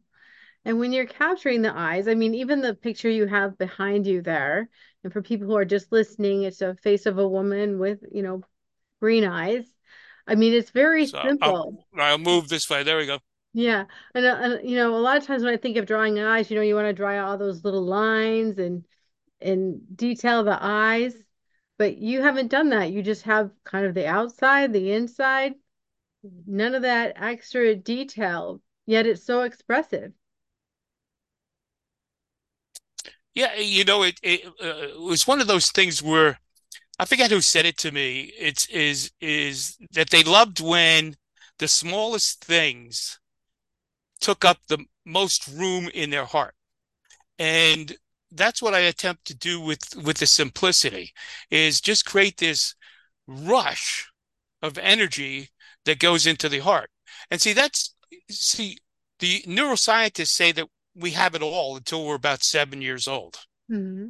And 0.65 0.79
when 0.81 0.93
you're 0.93 1.07
capturing 1.07 1.63
the 1.63 1.77
eyes, 1.77 2.09
I 2.09 2.15
mean, 2.15 2.35
even 2.35 2.61
the 2.63 2.75
picture 2.75 3.11
you 3.11 3.27
have 3.27 3.59
behind 3.59 4.07
you 4.07 4.23
there, 4.23 4.69
and 5.05 5.13
for 5.13 5.23
people 5.23 5.47
who 5.49 5.57
are 5.57 5.65
just 5.65 5.93
listening, 5.93 6.43
it's 6.45 6.63
a 6.63 6.77
face 6.77 7.07
of 7.07 7.19
a 7.19 7.29
woman 7.29 7.79
with, 7.79 8.01
you 8.13 8.23
know, 8.23 8.43
green 9.01 9.25
eyes. 9.25 9.67
I 10.29 10.37
mean, 10.37 10.55
it's 10.55 10.71
very 10.71 11.09
so 11.13 11.25
i'll 11.41 11.59
simple. 11.59 11.87
i'll 11.99 12.19
move 12.19 12.49
this 12.49 12.69
way 12.71 12.83
there 12.83 12.97
we 12.99 13.07
go 13.07 13.19
Yeah. 13.53 13.87
And, 14.15 14.27
uh, 14.27 14.37
and 14.41 14.69
you 14.71 14.77
know, 14.77 14.95
a 14.97 14.99
lot 14.99 15.17
of 15.17 15.25
times 15.25 15.43
when 15.43 15.53
I 15.55 15.57
think 15.57 15.77
of 15.77 15.87
drawing 15.87 16.19
eyes, 16.19 16.51
you 16.51 16.57
know, 16.57 16.63
you 16.63 16.75
want 16.75 16.87
to 16.87 16.93
draw 16.93 17.17
all 17.27 17.39
those 17.39 17.65
little 17.65 17.85
lines 17.85 18.59
and 18.59 18.87
and 19.41 19.97
detail 19.97 20.45
the 20.45 20.59
eyes, 20.61 21.15
but 21.79 21.99
you 21.99 22.23
haven't 22.23 22.49
done 22.49 22.71
that. 22.71 22.93
You 22.93 23.03
just 23.03 23.23
have 23.25 23.53
kind 23.65 23.87
of 23.87 23.95
the 23.95 24.07
outside, 24.07 24.73
the 24.73 24.93
inside, 24.93 25.55
none 26.47 26.75
of 26.77 26.83
that 26.83 27.15
extra 27.17 27.75
detail, 27.77 28.63
yet 28.87 29.07
it's 29.07 29.25
so 29.25 29.43
expressive. 29.43 30.13
yeah 33.35 33.55
you 33.57 33.85
know 33.85 34.03
it 34.03 34.19
it, 34.23 34.47
uh, 34.47 34.89
it 34.95 35.01
was 35.01 35.27
one 35.27 35.41
of 35.41 35.47
those 35.47 35.71
things 35.71 36.03
where 36.03 36.39
i 36.99 37.05
forget 37.05 37.31
who 37.31 37.41
said 37.41 37.67
it 37.67 37.77
to 37.77 37.91
me 37.93 38.33
it's 38.39 38.67
is 38.67 39.11
is 39.21 39.77
that 39.93 40.11
they 40.11 40.23
loved 40.23 40.61
when 40.61 41.15
the 41.59 41.69
smallest 41.69 42.45
things 42.45 43.19
took 44.21 44.45
up 44.45 44.59
the 44.69 44.85
most 45.05 45.49
room 45.49 45.89
in 45.95 46.11
their 46.11 46.25
heart 46.25 46.55
and 47.39 47.97
that's 48.33 48.61
what 48.61 48.75
I 48.75 48.81
attempt 48.81 49.27
to 49.27 49.37
do 49.37 49.61
with 49.61 49.81
with 49.97 50.19
the 50.19 50.27
simplicity 50.27 51.13
is 51.51 51.81
just 51.81 52.05
create 52.05 52.37
this 52.37 52.75
rush 53.27 54.11
of 54.63 54.79
energy 54.79 55.51
that 55.85 55.99
goes 55.99 56.27
into 56.27 56.49
the 56.49 56.59
heart. 56.59 56.91
And 57.31 57.41
see 57.41 57.53
that's 57.53 57.95
see 58.31 58.79
the 59.21 59.43
neuroscientists 59.43 60.29
say 60.29 60.53
that 60.53 60.69
we 60.95 61.13
have 61.13 61.35
it 61.35 61.43
all 61.43 61.77
until 61.77 62.05
we're 62.05 62.17
about 62.17 62.43
7 62.43 62.83
years 62.83 63.09
old. 63.09 63.39
Mm-hmm. 63.71 64.09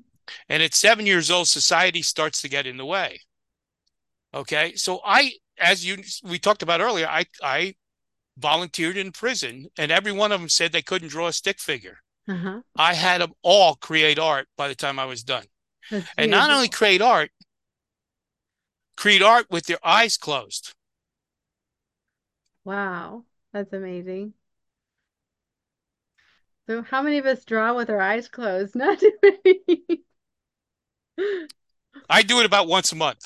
And 0.49 0.63
at 0.63 0.75
7 0.75 1.07
years 1.07 1.31
old 1.31 1.49
society 1.49 2.03
starts 2.03 2.41
to 2.43 2.49
get 2.49 2.67
in 2.67 2.77
the 2.77 2.87
way. 2.87 3.21
Okay? 4.35 4.75
So 4.77 5.01
I 5.05 5.33
as 5.59 5.85
you 5.85 5.99
we 6.23 6.39
talked 6.39 6.63
about 6.63 6.81
earlier, 6.81 7.07
I 7.09 7.27
I 7.43 7.75
volunteered 8.39 8.97
in 8.97 9.13
prison 9.13 9.69
and 9.79 9.91
every 9.93 10.13
one 10.13 10.33
of 10.33 10.41
them 10.41 10.49
said 10.49 10.73
they 10.73 10.83
couldn't 10.83 11.09
draw 11.09 11.29
a 11.29 11.33
stick 11.33 11.61
figure. 11.61 11.99
Uh-huh. 12.29 12.63
I 12.77 12.95
had 12.95 13.21
them 13.21 13.33
all 13.43 13.77
create 13.77 14.19
art 14.19 14.49
by 14.57 14.69
the 14.69 14.75
time 14.75 14.99
I 14.99 15.07
was 15.07 15.25
done. 15.25 15.47
That's 15.91 16.09
And 16.19 16.31
not 16.31 16.51
only 16.51 16.69
create 16.69 17.03
art, 17.03 17.31
create 18.97 19.23
art 19.23 19.47
with 19.51 19.67
their 19.67 19.85
eyes 19.85 20.17
closed. 20.19 20.75
Wow. 22.65 23.25
That's 23.53 23.73
amazing. 23.73 24.35
So 26.69 26.83
how 26.83 27.03
many 27.03 27.19
of 27.19 27.27
us 27.27 27.45
draw 27.45 27.75
with 27.75 27.91
our 27.91 28.01
eyes 28.01 28.29
closed? 28.29 28.75
Not 28.77 29.01
too 29.01 29.13
many. 29.23 30.05
I 32.11 32.23
do 32.23 32.41
it 32.41 32.47
about 32.47 32.69
once 32.69 32.93
a 32.93 32.97
month. 32.97 33.25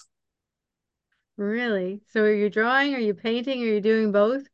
Really? 1.37 2.01
So 2.07 2.23
are 2.23 2.33
you 2.33 2.49
drawing? 2.49 2.95
Are 2.95 2.99
you 2.99 3.13
painting? 3.13 3.63
Are 3.63 3.67
you 3.67 3.81
doing 3.83 4.13
both? 4.13 4.47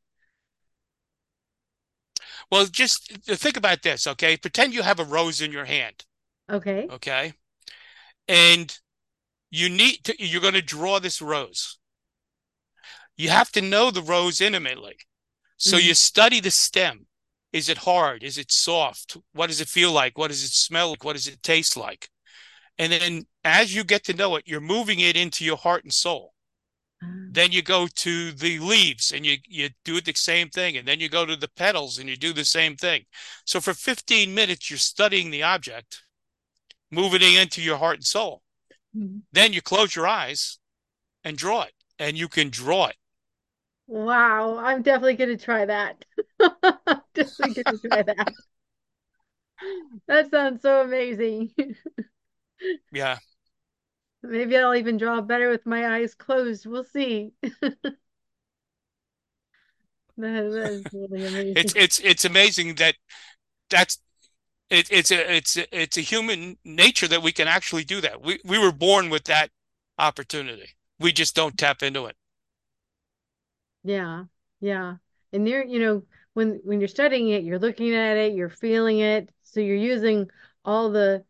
Well, 2.51 2.67
just 2.67 3.13
think 3.25 3.57
about 3.57 3.83
this, 3.83 4.07
okay? 4.07 4.37
Pretend 4.37 4.75
you 4.75 4.83
have 4.83 5.01
a 5.01 5.05
rose 5.05 5.41
in 5.41 5.53
your 5.53 5.65
hand, 5.65 6.05
Okay. 6.49 6.91
okay? 6.91 7.35
And 8.29 8.77
you 9.51 9.69
need 9.69 10.05
to, 10.05 10.17
you're 10.25 10.43
going 10.43 10.55
to 10.55 10.63
draw 10.63 11.01
this 11.01 11.23
rose. 11.23 11.79
You 13.17 13.29
have 13.31 13.51
to 13.53 13.61
know 13.61 13.91
the 13.91 14.03
rose 14.03 14.41
intimately. 14.41 14.97
So 15.59 15.77
Mm-hmm. 15.77 15.87
you 15.89 15.95
study 15.95 16.41
the 16.41 16.51
stem. 16.51 17.07
Is 17.53 17.69
it 17.69 17.79
hard? 17.79 18.23
Is 18.23 18.39
it 18.39 18.53
soft? 18.53 19.17
What 19.33 19.49
does 19.49 19.61
it 19.61 19.69
feel 19.69 19.93
like? 19.93 20.19
What 20.19 20.29
does 20.29 20.45
it 20.45 20.51
smell 20.53 20.91
like? 20.91 21.05
What 21.05 21.15
does 21.15 21.29
it 21.29 21.43
taste 21.43 21.77
like? 21.77 22.11
And 22.79 22.93
then 22.93 23.27
as 23.45 23.75
you 23.75 23.85
get 23.85 24.05
to 24.05 24.15
know 24.15 24.37
it, 24.37 24.45
you're 24.47 24.61
moving 24.61 25.01
it 25.01 25.17
into 25.17 25.45
your 25.45 25.57
heart 25.57 25.85
and 25.85 25.93
soul. 25.93 26.35
Ah, 27.03 27.09
Then 27.31 27.53
you 27.53 27.63
go 27.63 27.87
to 27.89 28.33
the 28.33 28.59
leaves 28.59 29.13
and 29.13 29.25
you 29.27 29.39
you 29.47 29.71
do 29.85 30.01
the 30.01 30.15
same 30.15 30.51
thing. 30.51 30.77
And 30.77 30.87
then 30.89 31.01
you 31.01 31.09
go 31.09 31.27
to 31.27 31.37
the 31.37 31.49
petals 31.49 31.99
and 31.99 32.09
you 32.09 32.17
do 32.17 32.33
the 32.35 32.45
same 32.45 32.77
thing. 32.77 33.07
So 33.47 33.61
for 33.61 33.75
15 33.75 34.35
minutes, 34.35 34.71
you're 34.71 34.79
studying 34.79 35.31
the 35.31 35.43
object, 35.43 36.03
moving 36.91 37.23
it 37.23 37.41
into 37.43 37.63
your 37.63 37.79
heart 37.79 37.97
and 37.97 38.07
soul. 38.07 38.43
mhm. 38.93 39.23
Then 39.33 39.53
you 39.55 39.63
close 39.63 39.97
your 39.97 40.07
eyes 40.09 40.59
and 41.25 41.39
draw 41.39 41.63
it. 41.65 41.75
And 41.99 42.19
you 42.19 42.29
can 42.29 42.51
draw 42.51 42.87
it. 42.89 42.97
Wow. 43.87 44.59
I'm 44.59 44.83
definitely 44.83 45.17
going 45.17 45.37
to 45.37 45.43
try 45.45 45.65
that. 45.67 46.05
Definitely 47.15 47.55
going 47.63 47.79
to 47.79 47.89
try 47.89 48.03
that. 48.03 48.35
That 50.07 50.31
sounds 50.31 50.63
so 50.63 50.83
amazing. 50.83 51.55
Yeah. 52.93 53.19
Maybe 54.23 54.57
I'll 54.57 54.75
even 54.75 54.97
draw 54.97 55.21
better 55.21 55.49
with 55.51 55.65
my 55.67 55.97
eyes 55.97 56.15
closed. 56.15 56.67
We'll 56.67 56.85
see. 56.85 57.33
That, 60.19 60.51
that 60.53 60.71
is 60.73 60.93
really 60.93 61.25
It's 61.55 61.73
amazing. 61.73 61.75
it's 61.77 61.99
it's 62.01 62.25
amazing 62.25 62.77
that 62.77 62.95
that's 63.71 63.99
it, 64.71 64.89
it's 64.91 65.11
a 65.13 65.37
it's 65.37 65.57
a, 65.59 65.77
it's 65.83 65.99
a 65.99 66.03
human 66.03 66.59
nature 66.65 67.09
that 67.09 67.23
we 67.23 67.33
can 67.33 67.49
actually 67.49 67.85
do 67.85 68.01
that. 68.03 68.23
We 68.23 68.41
we 68.45 68.59
were 68.59 68.73
born 68.73 69.11
with 69.11 69.25
that 69.25 69.51
opportunity. 69.99 70.71
We 71.01 71.13
just 71.13 71.37
don't 71.37 71.59
tap 71.59 71.83
into 71.83 72.07
it. 72.07 72.17
Yeah, 73.83 74.25
yeah. 74.61 74.97
And 75.33 75.49
you're, 75.49 75.65
you 75.65 75.79
know, 75.81 76.03
when 76.35 76.61
when 76.65 76.81
you're 76.81 76.89
studying 76.89 77.29
it, 77.31 77.45
you're 77.45 77.59
looking 77.59 77.95
at 77.95 78.17
it, 78.17 78.35
you're 78.35 78.49
feeling 78.51 78.99
it, 79.01 79.31
so 79.43 79.61
you're 79.61 79.77
using 79.77 80.31
all 80.65 80.91
the 80.91 81.25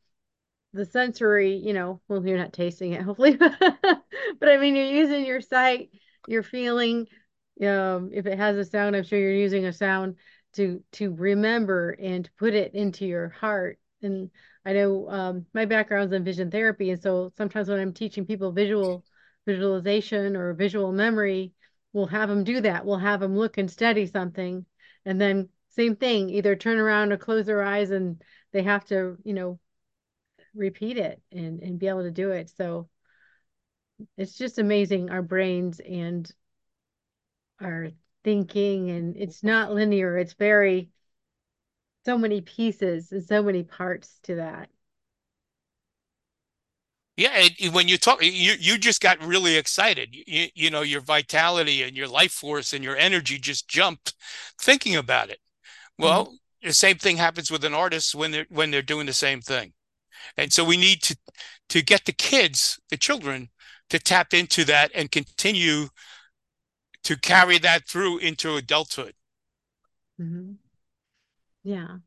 the 0.78 0.87
sensory, 0.87 1.56
you 1.56 1.75
know, 1.75 2.00
well, 2.08 2.25
you're 2.25 2.38
not 2.38 2.52
tasting 2.52 2.92
it, 2.92 3.02
hopefully, 3.02 3.37
but 3.37 4.49
I 4.49 4.56
mean, 4.56 4.76
you're 4.76 4.87
using 4.87 5.26
your 5.26 5.40
sight, 5.40 5.90
you're 6.26 6.42
feeling. 6.42 7.06
Um, 7.61 8.11
if 8.12 8.26
it 8.26 8.38
has 8.38 8.56
a 8.56 8.64
sound, 8.64 8.94
I'm 8.94 9.02
sure 9.02 9.18
you're 9.18 9.32
using 9.32 9.66
a 9.66 9.73
sound 9.73 10.14
to 10.54 10.82
to 10.92 11.14
remember 11.14 11.90
and 11.90 12.25
to 12.25 12.30
put 12.38 12.54
it 12.54 12.75
into 12.75 13.04
your 13.04 13.28
heart. 13.28 13.78
And 14.00 14.30
I 14.64 14.73
know 14.73 15.11
um, 15.11 15.47
my 15.52 15.64
background's 15.64 16.12
in 16.12 16.25
vision 16.25 16.50
therapy, 16.50 16.90
and 16.90 17.02
so 17.02 17.32
sometimes 17.37 17.68
when 17.68 17.80
I'm 17.80 17.92
teaching 17.92 18.25
people 18.25 18.52
visual 18.52 19.04
visualization 19.44 20.37
or 20.37 20.54
visual 20.54 20.92
memory, 20.92 21.52
we'll 21.92 22.06
have 22.06 22.28
them 22.28 22.44
do 22.44 22.61
that. 22.61 22.87
We'll 22.87 22.99
have 22.99 23.20
them 23.20 23.37
look 23.37 23.58
and 23.58 23.70
study 23.70 24.06
something, 24.06 24.64
and 25.04 25.20
then 25.20 25.49
same 25.70 25.97
thing, 25.97 26.30
either 26.30 26.54
turn 26.54 26.78
around 26.78 27.12
or 27.12 27.16
close 27.16 27.47
their 27.47 27.62
eyes, 27.62 27.90
and 27.90 28.23
they 28.52 28.62
have 28.62 28.85
to, 28.87 29.16
you 29.25 29.35
know, 29.35 29.58
repeat 30.55 30.99
it 30.99 31.23
and 31.33 31.61
and 31.62 31.78
be 31.78 31.88
able 31.88 32.02
to 32.02 32.11
do 32.11 32.31
it. 32.33 32.50
So 32.50 32.88
it's 34.17 34.35
just 34.37 34.59
amazing 34.59 35.11
our 35.11 35.23
brains 35.23 35.81
and 35.81 36.31
our 37.61 37.90
thinking 38.25 38.90
and 38.90 39.17
it's 39.17 39.43
not 39.43 39.73
linear. 39.73 40.19
It's 40.19 40.35
very 40.35 40.90
so 42.05 42.19
many 42.19 42.40
pieces 42.40 43.12
and 43.12 43.23
so 43.25 43.40
many 43.43 43.62
parts 43.62 44.19
to 44.25 44.35
that. 44.37 44.69
Yeah, 47.17 47.33
it, 47.37 47.73
when 47.73 47.88
you 47.88 47.99
talk, 47.99 48.23
you 48.23 48.31
you 48.61 48.78
just 48.78 49.00
got 49.00 49.21
really 49.23 49.57
excited. 49.57 50.14
You, 50.14 50.49
you 50.55 50.71
know, 50.71 50.83
your 50.83 51.00
vitality 51.00 51.83
and 51.83 51.97
your 51.97 52.07
life 52.07 52.33
force 52.33 52.73
and 52.73 52.85
your 52.85 52.97
energy 52.97 53.38
just 53.38 53.67
jumped 53.69 54.14
thinking 54.61 54.95
about 54.95 55.28
it. 55.31 55.40
Mhm. 55.99 56.25
Well, 56.25 56.37
the 56.62 56.73
same 56.75 56.99
thing 56.99 57.19
happens 57.19 57.50
with 57.50 57.64
an 57.64 57.75
artist 57.75 58.14
when 58.14 58.33
they're 58.33 58.47
when 58.50 58.71
they're 58.73 58.83
doing 58.83 59.07
the 59.07 59.14
same 59.14 59.43
thing. 59.43 59.75
And 60.37 60.52
so 60.52 60.64
we 60.64 60.76
need 60.76 61.02
to 61.02 61.16
to 61.70 61.82
get 61.82 62.04
the 62.06 62.12
kids, 62.12 62.80
the 62.90 62.96
children, 62.96 63.50
to 63.90 63.98
tap 63.98 64.32
into 64.34 64.64
that 64.64 64.90
and 64.94 65.10
continue 65.10 65.88
to 67.02 67.16
carry 67.16 67.58
that 67.58 67.88
through 67.88 68.18
into 68.18 68.54
adulthood. 68.56 69.14
Mhm. 70.18 70.58
Yeah. 71.62 71.98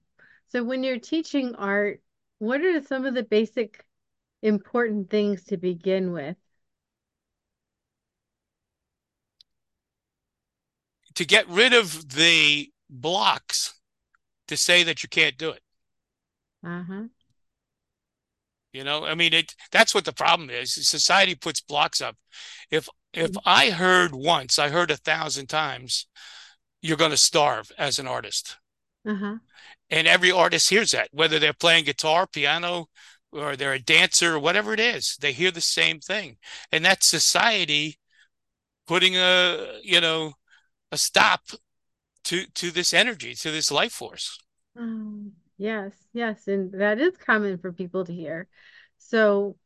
So 0.49 0.63
when 0.63 0.83
you're 0.83 0.99
teaching 0.99 1.55
art, 1.55 2.01
what 2.39 2.61
are 2.61 2.81
some 2.81 3.05
of 3.05 3.13
the 3.13 3.23
basic 3.23 3.85
important 4.41 5.09
things 5.09 5.45
to 5.45 5.57
begin 5.57 6.11
with? 6.13 6.37
To 11.15 11.23
get 11.25 11.47
rid 11.47 11.71
of 11.73 12.09
the 12.15 12.73
blocks 12.89 13.75
to 14.47 14.57
say 14.57 14.83
that 14.83 15.03
you 15.03 15.09
can't 15.09 15.37
do 15.37 15.51
it. 15.51 15.63
Uh-huh. 16.63 17.07
You 18.73 18.83
know, 18.83 19.05
I 19.05 19.15
mean, 19.15 19.33
it 19.33 19.55
that's 19.71 19.93
what 19.93 20.05
the 20.05 20.13
problem 20.13 20.49
is. 20.49 20.73
Society 20.87 21.35
puts 21.35 21.61
blocks 21.61 22.01
up. 22.01 22.15
If 22.69 22.87
if 23.13 23.31
I 23.45 23.69
heard 23.69 24.13
once, 24.13 24.57
I 24.57 24.69
heard 24.69 24.91
a 24.91 24.97
thousand 24.97 25.47
times, 25.47 26.07
you're 26.81 26.97
going 26.97 27.11
to 27.11 27.17
starve 27.17 27.71
as 27.77 27.99
an 27.99 28.07
artist. 28.07 28.57
Uh-huh. 29.05 29.37
And 29.89 30.07
every 30.07 30.31
artist 30.31 30.69
hears 30.69 30.91
that, 30.91 31.09
whether 31.11 31.37
they're 31.37 31.53
playing 31.53 31.83
guitar, 31.83 32.27
piano, 32.27 32.87
or 33.33 33.55
they're 33.55 33.73
a 33.73 33.79
dancer, 33.79 34.35
or 34.35 34.39
whatever 34.39 34.73
it 34.73 34.79
is, 34.79 35.17
they 35.19 35.33
hear 35.33 35.51
the 35.51 35.61
same 35.61 35.99
thing. 35.99 36.37
And 36.71 36.85
that's 36.85 37.05
society 37.05 37.99
putting 38.87 39.15
a, 39.17 39.79
you 39.83 39.99
know, 39.99 40.33
a 40.91 40.97
stop 40.97 41.41
to 42.25 42.45
to 42.55 42.71
this 42.71 42.93
energy, 42.93 43.33
to 43.35 43.51
this 43.51 43.71
life 43.71 43.91
force. 43.91 44.39
Um, 44.77 45.33
yes, 45.61 45.93
yes, 46.11 46.47
and 46.47 46.71
that 46.73 46.99
is 46.99 47.15
common 47.17 47.59
for 47.59 47.71
people 47.71 48.03
to 48.05 48.13
hear. 48.13 48.47
So 48.97 49.57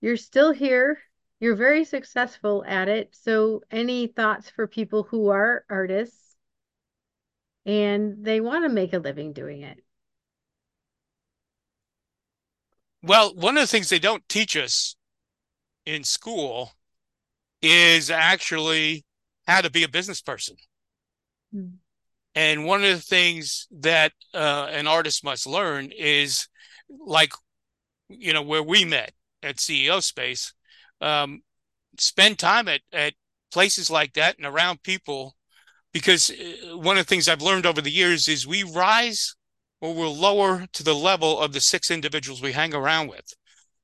you're 0.00 0.16
still 0.16 0.52
here. 0.52 0.98
You're 1.40 1.56
very 1.56 1.84
successful 1.84 2.64
at 2.66 2.88
it. 2.88 3.14
So 3.14 3.62
any 3.70 4.06
thoughts 4.06 4.48
for 4.48 4.68
people 4.68 5.02
who 5.02 5.30
are 5.30 5.64
artists 5.68 6.36
and 7.66 8.24
they 8.24 8.40
want 8.40 8.64
to 8.64 8.68
make 8.68 8.92
a 8.92 8.98
living 8.98 9.32
doing 9.32 9.62
it? 9.62 9.82
Well, 13.02 13.34
one 13.34 13.56
of 13.56 13.62
the 13.62 13.66
things 13.66 13.88
they 13.88 13.98
don't 13.98 14.26
teach 14.28 14.56
us 14.56 14.94
in 15.84 16.04
school 16.04 16.72
is 17.62 18.10
actually 18.10 19.04
how 19.46 19.60
to 19.60 19.70
be 19.70 19.82
a 19.82 19.88
business 19.88 20.22
person. 20.22 20.56
Mm. 21.54 21.74
And 22.36 22.66
one 22.66 22.84
of 22.84 22.90
the 22.90 23.00
things 23.00 23.66
that 23.70 24.12
uh, 24.34 24.68
an 24.70 24.86
artist 24.86 25.24
must 25.24 25.46
learn 25.46 25.90
is 25.90 26.48
like, 26.90 27.32
you 28.10 28.34
know, 28.34 28.42
where 28.42 28.62
we 28.62 28.84
met 28.84 29.12
at 29.42 29.56
CEO 29.56 30.02
Space, 30.02 30.52
um, 31.00 31.42
spend 31.98 32.38
time 32.38 32.68
at, 32.68 32.82
at 32.92 33.14
places 33.50 33.90
like 33.90 34.12
that 34.12 34.36
and 34.36 34.46
around 34.46 34.82
people. 34.82 35.34
Because 35.94 36.30
uh, 36.30 36.76
one 36.76 36.98
of 36.98 37.06
the 37.06 37.08
things 37.08 37.26
I've 37.26 37.40
learned 37.40 37.64
over 37.64 37.80
the 37.80 37.90
years 37.90 38.28
is 38.28 38.46
we 38.46 38.62
rise 38.62 39.34
or 39.80 39.94
we're 39.94 40.08
lower 40.08 40.66
to 40.74 40.82
the 40.82 40.94
level 40.94 41.40
of 41.40 41.54
the 41.54 41.60
six 41.60 41.90
individuals 41.90 42.42
we 42.42 42.52
hang 42.52 42.74
around 42.74 43.08
with. 43.08 43.32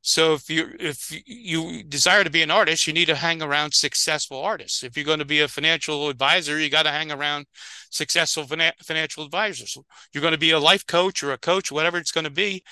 So 0.04 0.34
if 0.34 0.50
you 0.50 0.74
if 0.80 1.12
you 1.26 1.84
desire 1.84 2.24
to 2.24 2.30
be 2.30 2.42
an 2.42 2.50
artist, 2.50 2.88
you 2.88 2.92
need 2.92 3.06
to 3.06 3.14
hang 3.14 3.40
around 3.40 3.72
successful 3.72 4.40
artists. 4.40 4.82
If 4.82 4.96
you're 4.96 5.06
going 5.06 5.20
to 5.20 5.24
be 5.24 5.40
a 5.40 5.48
financial 5.48 6.08
advisor, 6.08 6.58
you 6.58 6.68
got 6.70 6.82
to 6.82 6.90
hang 6.90 7.12
around 7.12 7.46
successful 7.88 8.44
financial 8.82 9.24
advisors. 9.24 9.78
You're 10.12 10.22
going 10.22 10.32
to 10.32 10.38
be 10.38 10.50
a 10.50 10.58
life 10.58 10.86
coach 10.86 11.22
or 11.22 11.32
a 11.32 11.38
coach, 11.38 11.70
whatever 11.70 11.98
it's 11.98 12.10
going 12.10 12.24
to 12.24 12.30
be. 12.30 12.64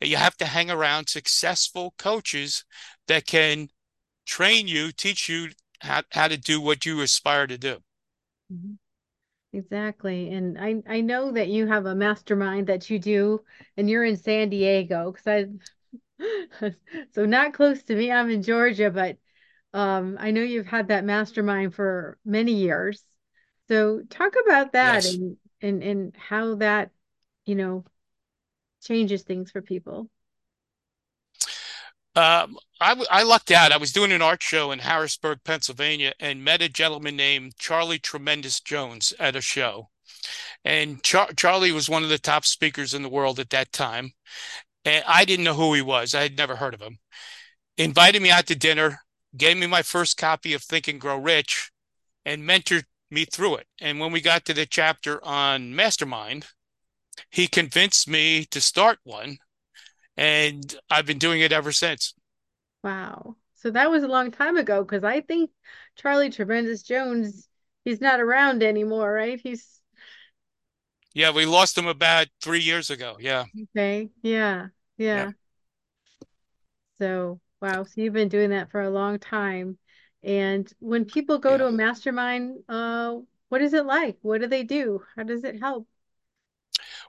You 0.00 0.16
have 0.16 0.36
to 0.38 0.46
hang 0.46 0.70
around 0.70 1.10
successful 1.10 1.92
coaches 1.98 2.64
that 3.06 3.26
can 3.26 3.68
train 4.24 4.66
you, 4.66 4.90
teach 4.90 5.28
you 5.28 5.50
how, 5.80 6.02
how 6.10 6.28
to 6.28 6.38
do 6.38 6.58
what 6.58 6.86
you 6.86 7.02
aspire 7.02 7.46
to 7.46 7.58
do. 7.58 7.78
Mm-hmm. 8.50 8.74
Exactly. 9.52 10.30
And 10.30 10.58
I 10.58 10.82
I 10.86 11.00
know 11.00 11.32
that 11.32 11.48
you 11.48 11.66
have 11.66 11.86
a 11.86 11.94
mastermind 11.94 12.66
that 12.66 12.90
you 12.90 12.98
do 12.98 13.40
and 13.76 13.88
you're 13.88 14.04
in 14.04 14.16
San 14.16 14.50
Diego 14.50 15.10
because 15.10 15.26
I 15.26 15.46
so 17.12 17.26
not 17.26 17.54
close 17.54 17.82
to 17.84 17.94
me. 17.94 18.10
I'm 18.12 18.30
in 18.30 18.42
Georgia, 18.42 18.90
but 18.90 19.18
um, 19.74 20.16
I 20.20 20.30
know 20.30 20.42
you've 20.42 20.66
had 20.66 20.88
that 20.88 21.04
mastermind 21.04 21.74
for 21.74 22.18
many 22.24 22.52
years. 22.54 23.04
So 23.68 24.02
talk 24.10 24.34
about 24.46 24.72
that 24.72 25.04
Yes. 25.04 25.06
and 25.06 25.36
and 25.60 25.82
and 25.82 26.16
how 26.16 26.56
that, 26.56 26.90
you 27.46 27.54
know, 27.54 27.84
changes 28.82 29.22
things 29.22 29.50
for 29.52 29.62
people. 29.62 30.10
Um, 32.14 32.58
I, 32.80 33.00
I 33.10 33.22
lucked 33.22 33.50
out. 33.50 33.70
I 33.70 33.76
was 33.76 33.92
doing 33.92 34.10
an 34.12 34.22
art 34.22 34.42
show 34.42 34.72
in 34.72 34.80
Harrisburg, 34.80 35.40
Pennsylvania, 35.44 36.12
and 36.18 36.42
met 36.42 36.62
a 36.62 36.68
gentleman 36.68 37.16
named 37.16 37.56
Charlie 37.58 37.98
Tremendous 38.00 38.60
Jones 38.60 39.12
at 39.20 39.36
a 39.36 39.40
show. 39.40 39.90
And 40.64 41.02
Char- 41.04 41.32
Charlie 41.34 41.72
was 41.72 41.88
one 41.88 42.04
of 42.04 42.10
the 42.10 42.18
top 42.18 42.46
speakers 42.46 42.94
in 42.94 43.02
the 43.02 43.08
world 43.10 43.40
at 43.40 43.50
that 43.50 43.72
time. 43.72 44.12
And 44.84 45.04
I 45.06 45.24
didn't 45.24 45.44
know 45.44 45.54
who 45.54 45.74
he 45.74 45.82
was. 45.82 46.14
I 46.14 46.22
had 46.22 46.36
never 46.36 46.56
heard 46.56 46.74
of 46.74 46.80
him. 46.80 46.98
Invited 47.76 48.22
me 48.22 48.30
out 48.30 48.46
to 48.46 48.54
dinner, 48.54 49.00
gave 49.36 49.56
me 49.56 49.66
my 49.66 49.82
first 49.82 50.16
copy 50.16 50.52
of 50.54 50.62
Think 50.62 50.88
and 50.88 51.00
Grow 51.00 51.16
Rich, 51.18 51.70
and 52.24 52.42
mentored 52.42 52.84
me 53.10 53.24
through 53.24 53.56
it. 53.56 53.66
And 53.80 54.00
when 54.00 54.12
we 54.12 54.20
got 54.20 54.44
to 54.46 54.54
the 54.54 54.66
chapter 54.66 55.24
on 55.24 55.74
Mastermind, 55.74 56.46
he 57.30 57.46
convinced 57.46 58.08
me 58.08 58.44
to 58.50 58.60
start 58.60 58.98
one. 59.04 59.38
And 60.16 60.74
I've 60.90 61.06
been 61.06 61.18
doing 61.18 61.40
it 61.40 61.52
ever 61.52 61.70
since. 61.72 62.14
Wow. 62.82 63.36
So 63.54 63.70
that 63.70 63.90
was 63.90 64.02
a 64.02 64.08
long 64.08 64.30
time 64.30 64.56
ago 64.56 64.82
because 64.82 65.04
I 65.04 65.20
think 65.20 65.50
Charlie 65.96 66.30
Tremendous 66.30 66.82
Jones, 66.82 67.48
he's 67.84 68.00
not 68.00 68.20
around 68.20 68.62
anymore, 68.62 69.12
right? 69.12 69.40
He's 69.40 69.77
Yeah, 71.14 71.30
we 71.30 71.46
lost 71.46 71.76
him 71.76 71.86
about 71.86 72.28
three 72.40 72.60
years 72.60 72.90
ago. 72.90 73.16
Yeah. 73.20 73.44
okay. 73.74 74.10
Yeah. 74.22 74.68
Yeah. 74.96 75.24
Yeah. 75.24 75.32
So, 76.98 77.40
wow. 77.60 77.84
So 77.84 78.00
you've 78.00 78.12
been 78.14 78.28
doing 78.28 78.50
that 78.50 78.70
for 78.70 78.80
a 78.80 78.90
long 78.90 79.18
time. 79.18 79.78
And 80.22 80.70
when 80.80 81.04
people 81.04 81.38
go 81.38 81.52
Yeah. 81.52 81.58
to 81.58 81.66
a 81.66 81.72
mastermind, 81.72 82.64
uh, 82.68 83.16
what 83.48 83.62
is 83.62 83.72
it 83.72 83.86
like? 83.86 84.18
What 84.22 84.40
do 84.40 84.46
they 84.48 84.64
do? 84.64 85.02
How 85.16 85.22
does 85.22 85.44
it 85.44 85.60
help? 85.60 85.86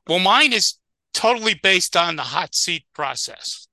Well, 0.08 0.20
mine 0.20 0.54
is 0.54 0.76
totally 1.14 1.54
based 1.54 1.96
on 1.96 2.16
the 2.16 2.24
hot 2.24 2.56
seat 2.56 2.86
process, 2.94 3.68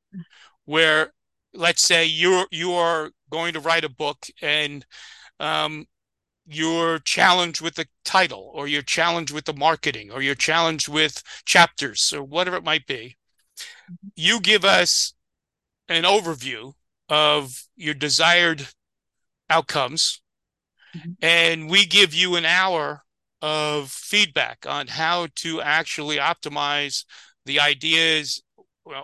where 0.64 1.12
let's 1.54 1.82
say 1.82 2.06
you're 2.06 2.46
you 2.50 2.72
are 2.74 3.10
going 3.30 3.54
to 3.54 3.60
write 3.60 3.84
a 3.84 3.88
book 3.88 4.26
and 4.42 4.86
um, 5.40 5.86
you're 6.46 6.98
challenged 7.00 7.60
with 7.60 7.74
the 7.74 7.86
title 8.04 8.50
or 8.54 8.68
you're 8.68 8.82
challenged 8.82 9.32
with 9.32 9.44
the 9.44 9.52
marketing 9.52 10.10
or 10.10 10.22
you're 10.22 10.34
challenged 10.34 10.88
with 10.88 11.22
chapters 11.44 12.12
or 12.12 12.22
whatever 12.22 12.56
it 12.56 12.64
might 12.64 12.86
be 12.86 13.16
you 14.14 14.40
give 14.40 14.64
us 14.64 15.14
an 15.88 16.04
overview 16.04 16.72
of 17.08 17.64
your 17.76 17.94
desired 17.94 18.66
outcomes 19.50 20.20
mm-hmm. 20.96 21.12
and 21.20 21.68
we 21.68 21.84
give 21.84 22.14
you 22.14 22.36
an 22.36 22.44
hour 22.44 23.02
of 23.42 23.90
feedback 23.90 24.64
on 24.68 24.86
how 24.86 25.26
to 25.34 25.60
actually 25.60 26.16
optimize 26.16 27.04
the 27.44 27.60
ideas 27.60 28.42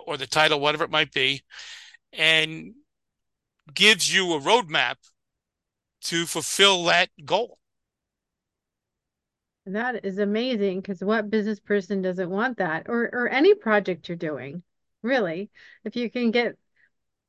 or 0.05 0.17
the 0.17 0.27
title 0.27 0.59
whatever 0.59 0.83
it 0.83 0.91
might 0.91 1.11
be 1.11 1.41
and 2.11 2.73
gives 3.73 4.13
you 4.13 4.33
a 4.33 4.39
roadmap 4.39 4.95
to 6.03 6.25
fulfill 6.25 6.83
that 6.85 7.09
goal. 7.23 7.57
That 9.65 10.03
is 10.03 10.17
amazing 10.17 10.81
because 10.81 11.01
what 11.01 11.29
business 11.29 11.59
person 11.59 12.01
doesn't 12.01 12.29
want 12.29 12.57
that 12.57 12.87
or 12.89 13.03
or 13.13 13.29
any 13.29 13.55
project 13.55 14.09
you're 14.09 14.17
doing, 14.17 14.61
really. 15.01 15.49
If 15.85 15.95
you 15.95 16.11
can 16.11 16.31
get 16.31 16.57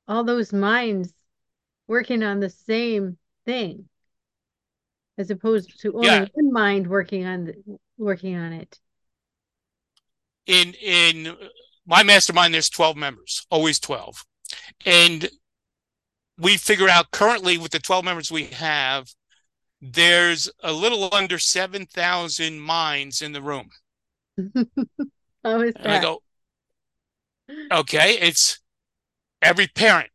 all 0.09 0.25
those 0.25 0.53
minds 0.53 1.15
working 1.87 2.23
on 2.23 2.41
the 2.41 2.51
same 2.51 3.19
thing 3.47 3.89
as 5.17 5.31
opposed 5.31 5.81
to 5.81 5.93
only 5.95 6.07
yeah. 6.09 6.27
one 6.33 6.53
mind 6.53 6.87
working 6.89 7.25
on 7.25 7.45
the, 7.45 7.79
working 7.99 8.37
on 8.37 8.53
it. 8.53 8.81
In 10.47 10.75
in 10.75 11.29
uh, 11.29 11.37
my 11.87 12.03
mastermind 12.03 12.53
there's 12.53 12.69
12 12.69 12.97
members, 12.97 13.47
always 13.51 13.79
12. 13.79 14.25
And 14.87 15.29
we 16.39 16.57
figure 16.57 16.89
out 16.89 17.11
currently 17.11 17.59
with 17.59 17.73
the 17.73 17.79
12 17.79 18.05
members 18.05 18.31
we 18.31 18.45
have, 18.47 19.09
there's 19.81 20.51
a 20.63 20.73
little 20.73 21.09
under 21.13 21.39
7,000 21.39 22.61
minds 22.61 23.23
in 23.23 23.33
the 23.33 23.43
room. 23.43 23.69
How 25.45 25.61
is 25.61 25.75
that? 25.75 25.85
And 25.85 25.93
I 25.93 26.01
go, 26.01 26.23
okay, 27.71 28.19
it's 28.21 28.61
every 29.43 29.67
parent, 29.69 30.11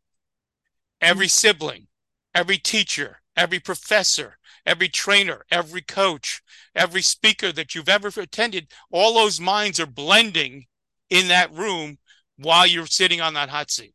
every 1.00 1.26
mm-hmm. 1.26 1.30
sibling, 1.30 1.86
every 2.34 2.58
teacher, 2.58 3.20
every 3.36 3.60
professor, 3.60 4.38
every 4.66 4.88
trainer, 4.88 5.44
every 5.50 5.82
coach, 5.82 6.42
every 6.74 7.02
speaker 7.02 7.52
that 7.52 7.74
you've 7.74 7.88
ever 7.88 8.08
attended, 8.08 8.72
all 8.90 9.14
those 9.14 9.40
minds 9.40 9.80
are 9.80 9.86
blending 9.86 10.66
in 11.08 11.28
that 11.28 11.52
room 11.52 11.98
while 12.36 12.66
you're 12.66 12.86
sitting 12.86 13.20
on 13.20 13.34
that 13.34 13.48
hot 13.48 13.70
seat. 13.70 13.94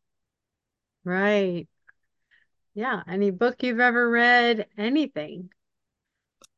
Right. 1.04 1.68
Yeah, 2.76 3.02
any 3.08 3.32
book 3.32 3.64
you've 3.64 3.80
ever 3.80 4.08
read, 4.08 4.68
anything. 4.78 5.50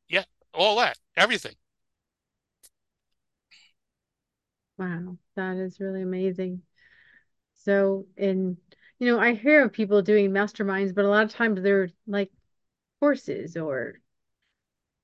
Yeah, 0.08 0.24
all 0.52 0.76
that, 0.76 0.98
everything. 1.16 1.54
Wow, 4.76 5.16
that 5.36 5.56
is 5.56 5.80
really 5.80 6.02
amazing. 6.02 6.62
So, 7.54 8.06
in 8.16 8.56
you 8.98 9.06
know, 9.06 9.20
I 9.20 9.34
hear 9.34 9.64
of 9.64 9.72
people 9.72 10.02
doing 10.02 10.30
masterminds, 10.30 10.94
but 10.94 11.04
a 11.04 11.08
lot 11.08 11.24
of 11.24 11.32
times 11.32 11.62
they're 11.62 11.90
like 12.06 12.32
courses 13.00 13.56
or 13.56 14.00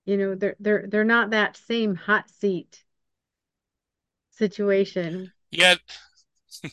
you 0.05 0.17
know, 0.17 0.35
they're 0.35 0.57
they're 0.61 0.87
they're 0.89 1.05
not 1.05 1.31
that 1.31 1.57
same 1.57 1.95
hot 1.95 2.29
seat 2.29 2.85
situation. 4.31 5.33
Yeah. 5.51 5.77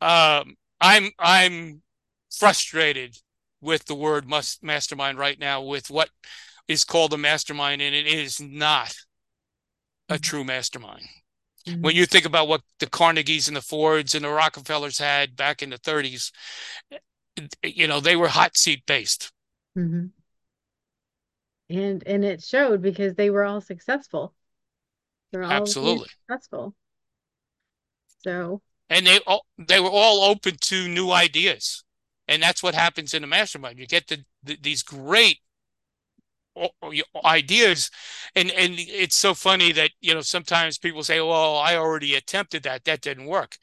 um 0.00 0.56
I'm 0.80 1.10
I'm 1.18 1.82
frustrated 2.30 3.16
with 3.66 3.84
the 3.86 3.94
word 3.94 4.28
must 4.28 4.62
mastermind 4.62 5.18
right 5.18 5.38
now 5.38 5.60
with 5.60 5.90
what 5.90 6.08
is 6.68 6.84
called 6.84 7.12
a 7.12 7.18
mastermind 7.18 7.82
and 7.82 7.94
it 7.94 8.06
is 8.06 8.40
not 8.40 8.94
a 10.08 10.14
mm-hmm. 10.14 10.20
true 10.22 10.44
mastermind 10.44 11.02
mm-hmm. 11.66 11.82
when 11.82 11.94
you 11.94 12.06
think 12.06 12.24
about 12.24 12.48
what 12.48 12.62
the 12.78 12.86
carnegies 12.86 13.48
and 13.48 13.56
the 13.56 13.60
fords 13.60 14.14
and 14.14 14.24
the 14.24 14.30
rockefellers 14.30 14.98
had 14.98 15.36
back 15.36 15.62
in 15.62 15.70
the 15.70 15.78
30s 15.78 16.30
you 17.64 17.86
know 17.88 18.00
they 18.00 18.16
were 18.16 18.28
hot 18.28 18.56
seat 18.56 18.82
based 18.86 19.32
mm-hmm. 19.76 20.06
and 21.68 22.02
and 22.06 22.24
it 22.24 22.42
showed 22.42 22.80
because 22.80 23.14
they 23.14 23.30
were 23.30 23.44
all 23.44 23.60
successful 23.60 24.32
they're 25.32 25.42
all 25.42 25.50
absolutely 25.50 26.08
successful 26.28 26.72
so 28.24 28.62
and 28.88 29.06
they 29.06 29.18
all 29.26 29.44
they 29.58 29.80
were 29.80 29.90
all 29.90 30.22
open 30.22 30.54
to 30.60 30.88
new 30.88 31.10
ideas 31.10 31.82
and 32.28 32.42
that's 32.42 32.62
what 32.62 32.74
happens 32.74 33.14
in 33.14 33.24
a 33.24 33.26
mastermind. 33.26 33.78
You 33.78 33.86
get 33.86 34.08
the, 34.08 34.24
the, 34.42 34.58
these 34.60 34.82
great 34.82 35.38
ideas. 37.24 37.90
And 38.34 38.50
and 38.50 38.74
it's 38.78 39.16
so 39.16 39.34
funny 39.34 39.72
that 39.72 39.90
you 40.00 40.14
know 40.14 40.20
sometimes 40.20 40.78
people 40.78 41.02
say 41.02 41.20
well 41.20 41.56
i 41.56 41.76
already 41.76 42.14
attempted 42.14 42.62
that. 42.64 42.84
That 42.84 43.00
didn't 43.00 43.26
work. 43.26 43.56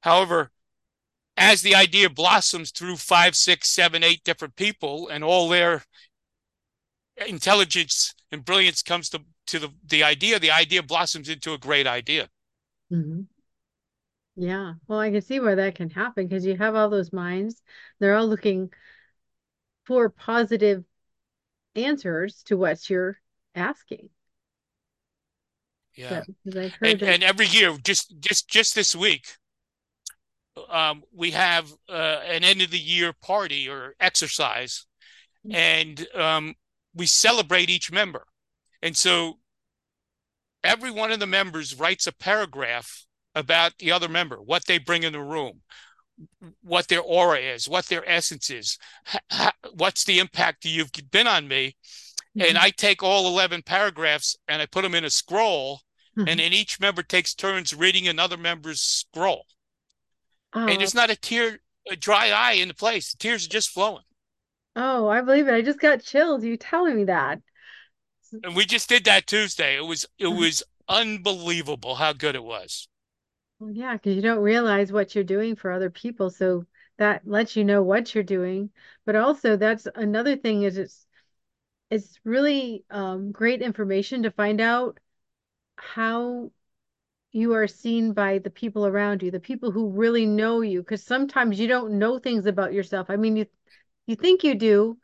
However 0.00 0.50
as 1.36 1.62
the 1.62 1.74
idea 1.74 2.10
blossoms 2.10 2.70
through 2.70 2.96
five 2.96 3.34
six 3.34 3.68
seven 3.68 4.02
eight 4.02 4.22
different 4.24 4.56
people 4.56 5.08
and 5.08 5.24
all 5.24 5.48
their 5.48 5.84
intelligence 7.26 8.14
and 8.32 8.44
brilliance 8.44 8.82
comes 8.82 9.08
to 9.10 9.20
to 9.46 9.58
the, 9.58 9.68
the 9.86 10.02
idea 10.02 10.38
the 10.38 10.50
idea 10.50 10.82
blossoms 10.82 11.28
into 11.28 11.52
a 11.52 11.58
great 11.58 11.86
idea. 11.86 12.28
Mm-hmm. 12.92 13.22
Yeah. 14.36 14.74
Well, 14.86 14.98
I 14.98 15.10
can 15.10 15.22
see 15.22 15.40
where 15.40 15.56
that 15.56 15.74
can 15.74 15.90
happen 15.90 16.26
because 16.26 16.46
you 16.46 16.56
have 16.56 16.74
all 16.74 16.88
those 16.88 17.12
minds. 17.12 17.62
They're 17.98 18.16
all 18.16 18.26
looking 18.26 18.70
for 19.84 20.08
positive 20.08 20.84
answers 21.74 22.42
to 22.44 22.56
what 22.56 22.88
you're 22.88 23.18
asking. 23.54 24.10
Yeah. 25.96 26.22
So, 26.48 26.70
and, 26.82 27.02
and, 27.02 27.22
every 27.22 27.46
year, 27.46 27.76
just 27.82 28.14
just 28.20 28.48
just 28.48 28.74
this 28.74 28.94
week, 28.94 29.26
um, 30.70 31.02
we 31.12 31.32
have 31.32 31.70
uh, 31.88 32.20
an 32.26 32.44
end 32.44 32.62
of 32.62 32.70
the 32.70 32.78
year 32.78 33.12
party 33.12 33.68
or 33.68 33.94
exercise, 34.00 34.86
mm-hmm. 35.46 35.56
and 35.56 36.06
um, 36.14 36.54
we 36.94 37.06
celebrate 37.06 37.68
each 37.68 37.92
member. 37.92 38.24
And 38.82 38.96
so 38.96 39.38
every 40.64 40.90
one 40.90 41.12
of 41.12 41.20
the 41.20 41.26
members 41.26 41.78
writes 41.78 42.06
a 42.06 42.12
paragraph 42.12 43.04
about 43.34 43.78
the 43.78 43.92
other 43.92 44.08
member, 44.08 44.36
what 44.36 44.66
they 44.66 44.78
bring 44.78 45.02
in 45.02 45.12
the 45.12 45.20
room, 45.20 45.60
what 46.62 46.88
their 46.88 47.00
aura 47.00 47.38
is, 47.38 47.68
what 47.68 47.86
their 47.86 48.08
essence 48.08 48.50
is, 48.50 48.78
what's 49.74 50.04
the 50.04 50.18
impact 50.18 50.64
you've 50.64 50.92
been 51.10 51.26
on 51.26 51.48
me. 51.48 51.76
Mm-hmm. 52.36 52.48
And 52.48 52.58
I 52.58 52.70
take 52.70 53.02
all 53.02 53.26
11 53.26 53.62
paragraphs 53.62 54.36
and 54.46 54.62
I 54.62 54.66
put 54.66 54.82
them 54.82 54.94
in 54.94 55.04
a 55.04 55.10
scroll, 55.10 55.80
mm-hmm. 56.16 56.28
and 56.28 56.40
then 56.40 56.52
each 56.52 56.78
member 56.78 57.02
takes 57.02 57.34
turns 57.34 57.74
reading 57.74 58.06
another 58.06 58.36
member's 58.36 58.80
scroll. 58.80 59.46
Oh. 60.52 60.66
And 60.66 60.80
there's 60.80 60.94
not 60.94 61.10
a 61.10 61.16
tear, 61.16 61.58
a 61.90 61.96
dry 61.96 62.30
eye 62.30 62.52
in 62.52 62.68
the 62.68 62.74
place. 62.74 63.12
The 63.12 63.18
tears 63.18 63.46
are 63.46 63.50
just 63.50 63.70
flowing. 63.70 64.04
Oh, 64.76 65.08
I 65.08 65.20
believe 65.20 65.48
it. 65.48 65.54
I 65.54 65.62
just 65.62 65.80
got 65.80 66.02
chills. 66.02 66.44
You 66.44 66.56
telling 66.56 66.96
me 66.96 67.04
that. 67.04 67.40
And 68.44 68.54
we 68.54 68.64
just 68.64 68.88
did 68.88 69.04
that 69.04 69.26
Tuesday. 69.26 69.76
It 69.76 69.84
was 69.84 70.06
it 70.18 70.26
mm-hmm. 70.26 70.38
was 70.38 70.62
unbelievable 70.88 71.96
how 71.96 72.12
good 72.12 72.34
it 72.34 72.44
was. 72.44 72.88
Well, 73.60 73.70
yeah, 73.72 73.92
because 73.94 74.16
you 74.16 74.22
don't 74.22 74.42
realize 74.42 74.90
what 74.92 75.14
you're 75.14 75.22
doing 75.24 75.54
for 75.56 75.70
other 75.70 75.90
people. 75.90 76.30
So 76.30 76.66
that 76.98 77.26
lets 77.26 77.54
you 77.56 77.64
know 77.64 77.82
what 77.82 78.14
you're 78.14 78.24
doing. 78.24 78.70
But 79.04 79.16
also 79.16 79.56
that's 79.56 79.86
another 79.94 80.36
thing 80.36 80.62
is 80.64 80.78
it's 80.78 81.06
it's 81.90 82.20
really 82.24 82.84
um, 82.90 83.32
great 83.32 83.62
information 83.62 84.24
to 84.24 84.32
find 84.32 84.60
out 84.60 85.00
how 85.76 86.52
you 87.32 87.54
are 87.54 87.68
seen 87.68 88.12
by 88.14 88.38
the 88.40 88.50
people 88.50 88.86
around 88.86 89.22
you, 89.22 89.30
the 89.32 89.40
people 89.40 89.70
who 89.72 89.90
really 89.90 90.26
know 90.26 90.62
you. 90.62 90.80
Because 90.82 91.04
sometimes 91.04 91.60
you 91.60 91.68
don't 91.68 91.98
know 91.98 92.18
things 92.20 92.46
about 92.46 92.74
yourself. 92.74 93.10
I 93.10 93.16
mean, 93.16 93.36
you 93.36 93.46
you 94.06 94.16
think 94.16 94.44
you 94.44 94.54
do, 94.56 94.98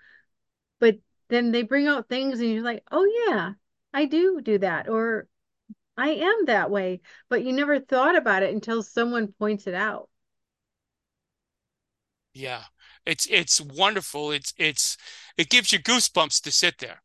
but 0.81 0.97
then 1.29 1.53
they 1.53 1.63
bring 1.63 1.87
out 1.87 2.09
things 2.09 2.41
and 2.41 2.51
you're 2.51 2.63
like, 2.63 2.85
oh 2.91 3.05
yeah, 3.29 3.55
I 3.93 4.07
do 4.07 4.41
do 4.43 4.59
that, 4.59 4.89
or 4.89 5.29
I 5.97 6.11
am 6.11 6.47
that 6.47 6.71
way, 6.71 7.01
but 7.29 7.45
you 7.45 7.53
never 7.53 7.81
thought 7.81 8.17
about 8.17 8.43
it 8.43 8.53
until 8.53 8.83
someone 8.83 9.29
points 9.39 9.67
it 9.67 9.75
out. 9.75 10.09
Yeah. 12.35 12.65
It's 13.07 13.27
it's 13.27 13.61
wonderful. 13.61 14.33
It's 14.33 14.53
it's 14.59 14.97
it 15.39 15.49
gives 15.49 15.73
you 15.73 15.79
goosebumps 15.79 16.43
to 16.43 16.51
sit 16.51 16.79
there. 16.79 17.03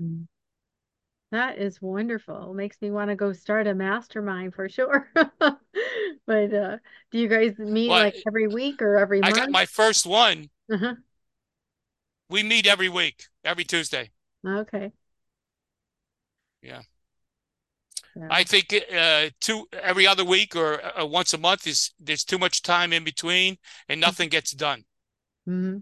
Mm-hmm. 0.00 0.24
That 1.32 1.58
is 1.58 1.80
wonderful. 1.80 2.52
Makes 2.52 2.80
me 2.82 2.90
want 2.90 3.08
to 3.08 3.16
go 3.16 3.32
start 3.32 3.66
a 3.66 3.74
mastermind 3.74 4.54
for 4.54 4.68
sure. 4.68 5.08
but 5.14 6.54
uh 6.54 6.76
do 7.10 7.18
you 7.18 7.28
guys 7.28 7.58
meet 7.58 7.88
well, 7.88 8.04
like 8.04 8.16
every 8.26 8.46
week 8.46 8.82
or 8.82 8.98
every 8.98 9.20
month? 9.20 9.34
I 9.34 9.36
got 9.36 9.50
my 9.50 9.64
first 9.66 10.06
one. 10.06 10.50
Uh-huh. 10.70 10.94
We 12.28 12.42
meet 12.42 12.66
every 12.66 12.88
week, 12.88 13.24
every 13.44 13.64
Tuesday. 13.64 14.10
Okay. 14.46 14.92
Yeah. 16.62 16.82
Yeah. 18.14 18.28
I 18.30 18.44
think 18.44 18.74
uh, 18.94 19.30
two 19.40 19.66
every 19.72 20.06
other 20.06 20.24
week 20.24 20.54
or 20.54 20.80
uh, 20.98 21.04
once 21.06 21.32
a 21.32 21.38
month 21.38 21.66
is 21.66 21.92
there's 21.98 22.24
too 22.24 22.38
much 22.38 22.62
time 22.62 22.92
in 22.92 23.04
between 23.04 23.58
and 23.88 24.00
nothing 24.00 24.28
gets 24.28 24.52
done. 24.52 24.84
Mm-hmm. 25.48 25.78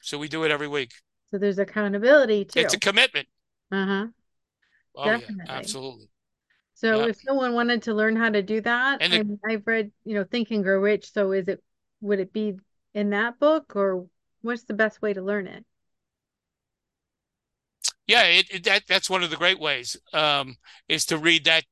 So 0.00 0.18
we 0.18 0.28
do 0.28 0.44
it 0.44 0.50
every 0.50 0.68
week. 0.68 0.92
So 1.30 1.38
there's 1.38 1.58
accountability 1.58 2.44
too. 2.44 2.60
It's 2.60 2.74
a 2.74 2.78
commitment. 2.78 3.26
Uh-huh. 3.72 4.06
Oh 4.96 5.06
yeah, 5.06 5.18
Definitely. 5.18 5.46
absolutely. 5.48 6.08
So 6.74 7.00
Yeah. 7.00 7.06
if 7.06 7.16
someone 7.22 7.54
wanted 7.54 7.82
to 7.84 7.94
learn 7.94 8.16
how 8.16 8.30
to 8.30 8.42
do 8.42 8.60
that, 8.60 9.00
And 9.00 9.12
I 9.12 9.18
the, 9.18 9.24
mean, 9.24 9.40
I've 9.44 9.66
read, 9.66 9.92
you 10.04 10.14
know, 10.14 10.24
Think 10.24 10.50
and 10.50 10.62
Grow 10.62 10.80
Rich. 10.80 11.12
So 11.12 11.32
is 11.32 11.48
it, 11.48 11.62
would 12.00 12.20
it 12.20 12.32
be 12.32 12.54
in 12.94 13.10
that 13.10 13.38
book 13.38 13.74
or 13.76 14.06
what's 14.42 14.64
the 14.64 14.74
best 14.74 15.00
way 15.00 15.12
to 15.12 15.22
learn 15.22 15.46
it? 15.46 15.64
Yeah, 18.06 18.24
it, 18.24 18.46
it, 18.50 18.64
that 18.64 18.82
that's 18.88 19.10
one 19.10 19.22
of 19.22 19.30
the 19.30 19.36
great 19.36 19.60
ways 19.60 19.96
um, 20.12 20.56
is 20.88 21.04
to 21.06 21.18
read 21.18 21.44
that. 21.44 21.64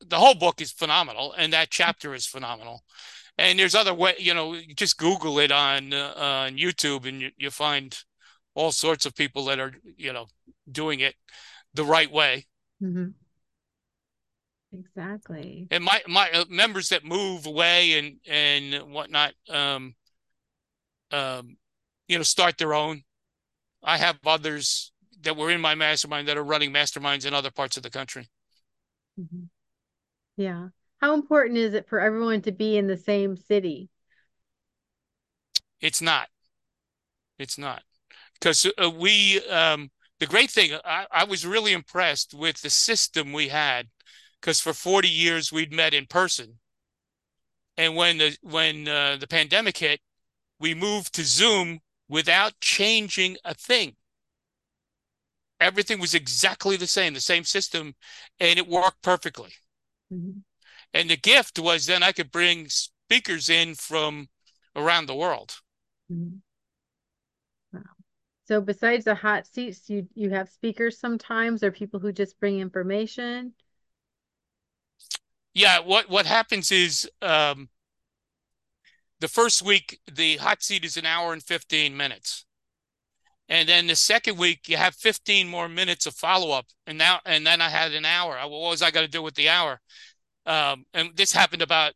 The 0.00 0.18
whole 0.18 0.34
book 0.34 0.60
is 0.62 0.72
phenomenal, 0.72 1.34
and 1.36 1.52
that 1.52 1.70
chapter 1.70 2.14
is 2.14 2.26
phenomenal. 2.26 2.82
And 3.38 3.58
there's 3.58 3.74
other 3.74 3.94
way, 3.94 4.14
you 4.18 4.34
know, 4.34 4.56
just 4.74 4.98
Google 4.98 5.38
it 5.38 5.52
on 5.52 5.92
uh, 5.92 6.14
on 6.16 6.56
YouTube, 6.56 7.06
and 7.06 7.20
you, 7.20 7.30
you 7.36 7.50
find 7.50 7.98
all 8.54 8.72
sorts 8.72 9.06
of 9.06 9.14
people 9.14 9.44
that 9.46 9.60
are, 9.60 9.72
you 9.96 10.12
know, 10.12 10.26
doing 10.70 11.00
it 11.00 11.14
the 11.74 11.84
right 11.84 12.10
way. 12.10 12.46
hmm 12.80 13.08
Exactly. 14.72 15.66
And 15.70 15.84
my 15.84 16.02
my 16.06 16.30
uh, 16.30 16.44
members 16.48 16.88
that 16.90 17.04
move 17.04 17.46
away 17.46 17.98
and 17.98 18.16
and 18.26 18.92
whatnot, 18.92 19.34
um, 19.48 19.94
um, 21.10 21.56
you 22.08 22.16
know, 22.16 22.22
start 22.22 22.58
their 22.58 22.74
own. 22.74 23.02
I 23.82 23.98
have 23.98 24.18
others 24.26 24.92
that 25.26 25.36
were 25.36 25.52
in 25.52 25.60
my 25.62 25.76
mastermind 25.76 26.28
that 26.28 26.38
are 26.38 26.44
running 26.44 26.72
masterminds 26.72 27.26
in 27.26 27.34
other 27.34 27.52
parts 27.52 27.76
of 27.78 27.84
the 27.84 27.90
country. 27.90 28.30
hmm 29.16 29.44
Yeah. 30.36 30.70
How 31.00 31.14
important 31.14 31.58
is 31.58 31.74
it 31.74 31.88
for 31.88 32.00
everyone 32.00 32.42
to 32.42 32.52
be 32.52 32.76
in 32.78 32.86
the 32.88 32.96
same 32.96 33.36
city? 33.36 33.90
It's 35.80 36.02
not. 36.02 36.28
It's 37.38 37.58
not 37.58 37.82
because 38.34 38.66
uh, 38.82 38.90
we. 38.90 39.44
Um, 39.48 39.90
the 40.20 40.26
great 40.26 40.50
thing, 40.50 40.78
I, 40.84 41.06
I 41.10 41.24
was 41.24 41.46
really 41.46 41.72
impressed 41.72 42.34
with 42.34 42.62
the 42.62 42.70
system 42.70 43.32
we 43.32 43.48
had 43.48 43.88
because 44.40 44.60
for 44.60 44.74
40 44.74 45.08
years 45.08 45.52
we'd 45.52 45.72
met 45.72 45.94
in 45.94 46.06
person, 46.06 46.58
and 47.76 47.96
when 47.96 48.18
the 48.18 48.36
when 48.42 48.88
uh, 48.88 49.16
the 49.16 49.26
pandemic 49.26 49.78
hit, 49.78 50.00
we 50.60 50.74
moved 50.74 51.14
to 51.14 51.24
Zoom 51.24 51.80
without 52.08 52.60
changing 52.60 53.36
a 53.44 53.54
thing. 53.54 53.96
Everything 55.60 55.98
was 56.00 56.14
exactly 56.14 56.76
the 56.76 56.86
same, 56.86 57.14
the 57.14 57.20
same 57.20 57.44
system, 57.44 57.94
and 58.40 58.58
it 58.58 58.68
worked 58.68 59.02
perfectly. 59.02 59.54
hmm 60.10 60.44
And 60.92 61.08
the 61.08 61.16
gift 61.16 61.60
was 61.60 61.86
then 61.86 62.02
I 62.02 62.10
could 62.10 62.32
bring 62.32 62.68
speakers 62.70 63.48
in 63.48 63.76
from 63.76 64.30
around 64.74 65.06
the 65.06 65.14
world. 65.14 65.60
hmm 66.08 66.40
Wow. 67.72 67.82
So 68.46 68.60
besides 68.60 69.04
the 69.04 69.14
hot 69.14 69.46
seats, 69.46 69.88
you 69.90 70.08
you 70.14 70.30
have 70.30 70.48
speakers 70.50 70.98
sometimes 70.98 71.62
or 71.62 71.70
people 71.72 72.00
who 72.00 72.12
just 72.12 72.40
bring 72.40 72.58
information. 72.60 73.54
Yeah, 75.54 75.80
what 75.80 76.08
what 76.10 76.26
happens 76.26 76.70
is 76.70 77.10
um, 77.22 77.68
the 79.20 79.28
first 79.28 79.60
week 79.62 80.00
the 80.10 80.38
hot 80.38 80.62
seat 80.62 80.82
is 80.84 80.96
an 80.96 81.04
hour 81.04 81.32
and 81.34 81.42
15 81.42 81.94
minutes. 81.96 82.45
And 83.48 83.68
then 83.68 83.86
the 83.86 83.96
second 83.96 84.38
week 84.38 84.68
you 84.68 84.76
have 84.76 84.94
15 84.94 85.48
more 85.48 85.68
minutes 85.68 86.06
of 86.06 86.14
follow 86.14 86.50
up. 86.52 86.66
And 86.86 86.98
now 86.98 87.20
and 87.24 87.46
then 87.46 87.60
I 87.60 87.68
had 87.68 87.92
an 87.92 88.04
hour. 88.04 88.36
What 88.48 88.70
was 88.70 88.82
I 88.82 88.90
got 88.90 89.02
to 89.02 89.08
do 89.08 89.22
with 89.22 89.34
the 89.34 89.48
hour? 89.48 89.80
Um, 90.46 90.86
and 90.94 91.16
this 91.16 91.32
happened 91.32 91.62
about 91.62 91.94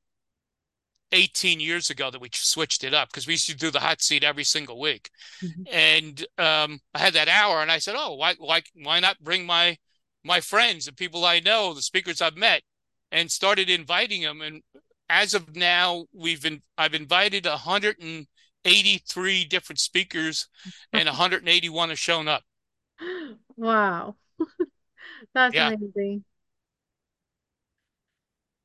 18 1.12 1.60
years 1.60 1.90
ago 1.90 2.10
that 2.10 2.20
we 2.20 2.30
switched 2.32 2.84
it 2.84 2.94
up 2.94 3.08
because 3.08 3.26
we 3.26 3.34
used 3.34 3.46
to 3.48 3.56
do 3.56 3.70
the 3.70 3.80
hot 3.80 4.00
seat 4.02 4.22
every 4.24 4.44
single 4.44 4.78
week. 4.78 5.10
Mhm. 5.42 5.66
And 5.70 6.26
um, 6.38 6.80
I 6.94 7.00
had 7.00 7.14
that 7.14 7.28
hour, 7.28 7.62
and 7.62 7.70
I 7.72 7.78
said, 7.78 7.96
"Oh, 7.98 8.14
why, 8.14 8.34
why, 8.38 8.62
why 8.74 9.00
not 9.00 9.18
bring 9.20 9.46
my 9.46 9.78
my 10.24 10.40
friends 10.40 10.84
the 10.86 10.92
people 10.92 11.24
I 11.24 11.40
know, 11.40 11.74
the 11.74 11.82
speakers 11.82 12.20
I've 12.20 12.36
met, 12.36 12.62
and 13.10 13.30
started 13.30 13.68
inviting 13.70 14.22
them." 14.22 14.40
And 14.40 14.62
as 15.08 15.34
of 15.34 15.56
now, 15.56 16.06
we've 16.12 16.42
been 16.42 16.62
I've 16.78 16.94
invited 16.94 17.46
183 18.64 19.44
different 19.44 19.78
speakers, 19.80 20.48
and 20.92 21.06
181 21.06 21.90
have 21.90 21.98
shown 21.98 22.28
up. 22.28 22.44
Wow. 23.56 24.16
That's 25.34 25.58
Yeah, 25.58 25.60
amazing. 25.60 26.24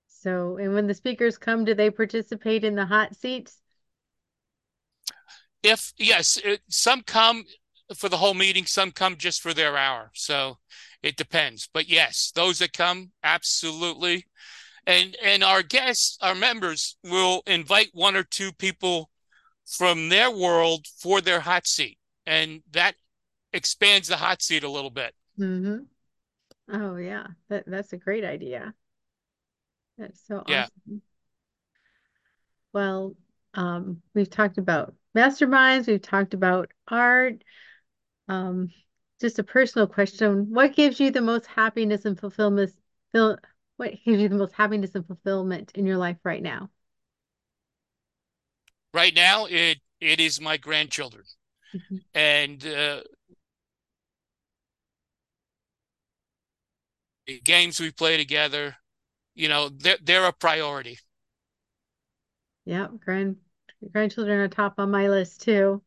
So, 0.08 0.58
and 0.58 0.74
when 0.74 0.88
the 0.88 0.96
speakers 0.96 1.38
come, 1.38 1.64
do 1.64 1.76
they 1.76 1.92
participate 1.92 2.64
in 2.64 2.74
the 2.74 2.88
hot 2.88 3.16
seats? 3.16 3.62
if 5.64 5.94
yes, 5.98 6.38
it, 6.44 6.62
some 6.70 7.02
come 7.02 7.46
for 7.96 8.10
the 8.10 8.18
whole 8.18 8.34
meeting, 8.34 8.66
some 8.66 8.92
come 8.92 9.18
just 9.18 9.42
for 9.42 9.54
their 9.54 9.78
hour. 9.78 10.12
So 10.14 10.58
it 11.04 11.18
depends. 11.18 11.70
But 11.72 11.88
yes, 11.88 12.32
those 12.36 12.60
that 12.60 12.74
come, 12.74 13.12
absolutely. 13.24 14.26
And 14.88 15.18
and 15.24 15.44
our 15.44 15.64
guests, 15.64 16.18
our 16.22 16.36
members 16.36 16.98
will 17.04 17.44
invite 17.48 17.90
one 17.94 18.16
or 18.16 18.24
two 18.24 18.52
people 18.54 19.12
from 19.65 20.10
their 20.10 20.32
world 20.32 20.88
for 20.88 21.21
their 21.21 21.41
hot 21.41 21.67
seat. 21.67 21.97
And 22.25 22.63
that 22.71 22.95
expands 23.54 24.08
the 24.10 24.17
hot 24.17 24.41
seat 24.41 24.63
a 24.63 24.69
little 24.69 24.91
bit. 24.91 25.15
hmm 25.38 25.78
Oh 26.69 26.97
yeah, 26.97 27.28
that 27.49 27.65
that's 27.67 27.93
a 27.93 27.97
great 27.97 28.25
idea. 28.25 28.75
That's 29.97 30.19
so 30.25 30.41
Yeah. 30.45 30.67
awesome. 30.86 31.01
Well, 32.73 33.15
um, 33.54 34.01
we've 34.13 34.30
talked 34.30 34.58
about 34.58 34.93
masterminds, 35.15 35.88
we've 35.88 36.01
talked 36.01 36.34
about 36.34 36.71
art. 36.88 37.43
Um, 38.30 38.71
just 39.21 39.39
a 39.39 39.43
personal 39.45 39.88
question. 39.88 40.51
What 40.51 40.75
gives 40.75 40.99
you 40.99 41.12
the 41.12 41.21
most 41.21 41.47
happiness 41.47 42.06
and 42.06 42.19
fulfillment, 42.19 42.73
what 43.78 43.91
gives 44.06 44.21
you 44.21 44.30
the 44.30 44.36
most 44.38 44.54
happiness 44.54 44.95
and 44.95 45.06
fulfillment 45.08 45.71
in 45.75 45.86
your 45.86 45.97
life 45.97 46.17
right 46.23 46.41
now? 46.41 46.69
Right 48.96 49.14
now 49.14 49.46
it 49.46 49.80
it 50.00 50.22
is 50.22 50.40
my 50.40 50.56
grandchildren. 50.56 51.26
Mhm. 51.74 52.02
And 52.16 52.66
uh, 52.66 53.02
the 57.28 57.40
games 57.42 57.80
we 57.80 57.92
play 57.92 58.18
together, 58.18 58.78
you 59.36 59.48
know, 59.50 59.70
they're 59.70 59.98
they're 60.02 60.26
a 60.26 60.34
priority. 60.34 61.00
Yeah, 62.66 62.88
grand 63.00 63.38
grandchildren 63.92 64.40
are 64.40 64.48
top 64.48 64.76
on 64.80 64.92
my 64.92 65.10
list 65.10 65.42
too. 65.42 65.84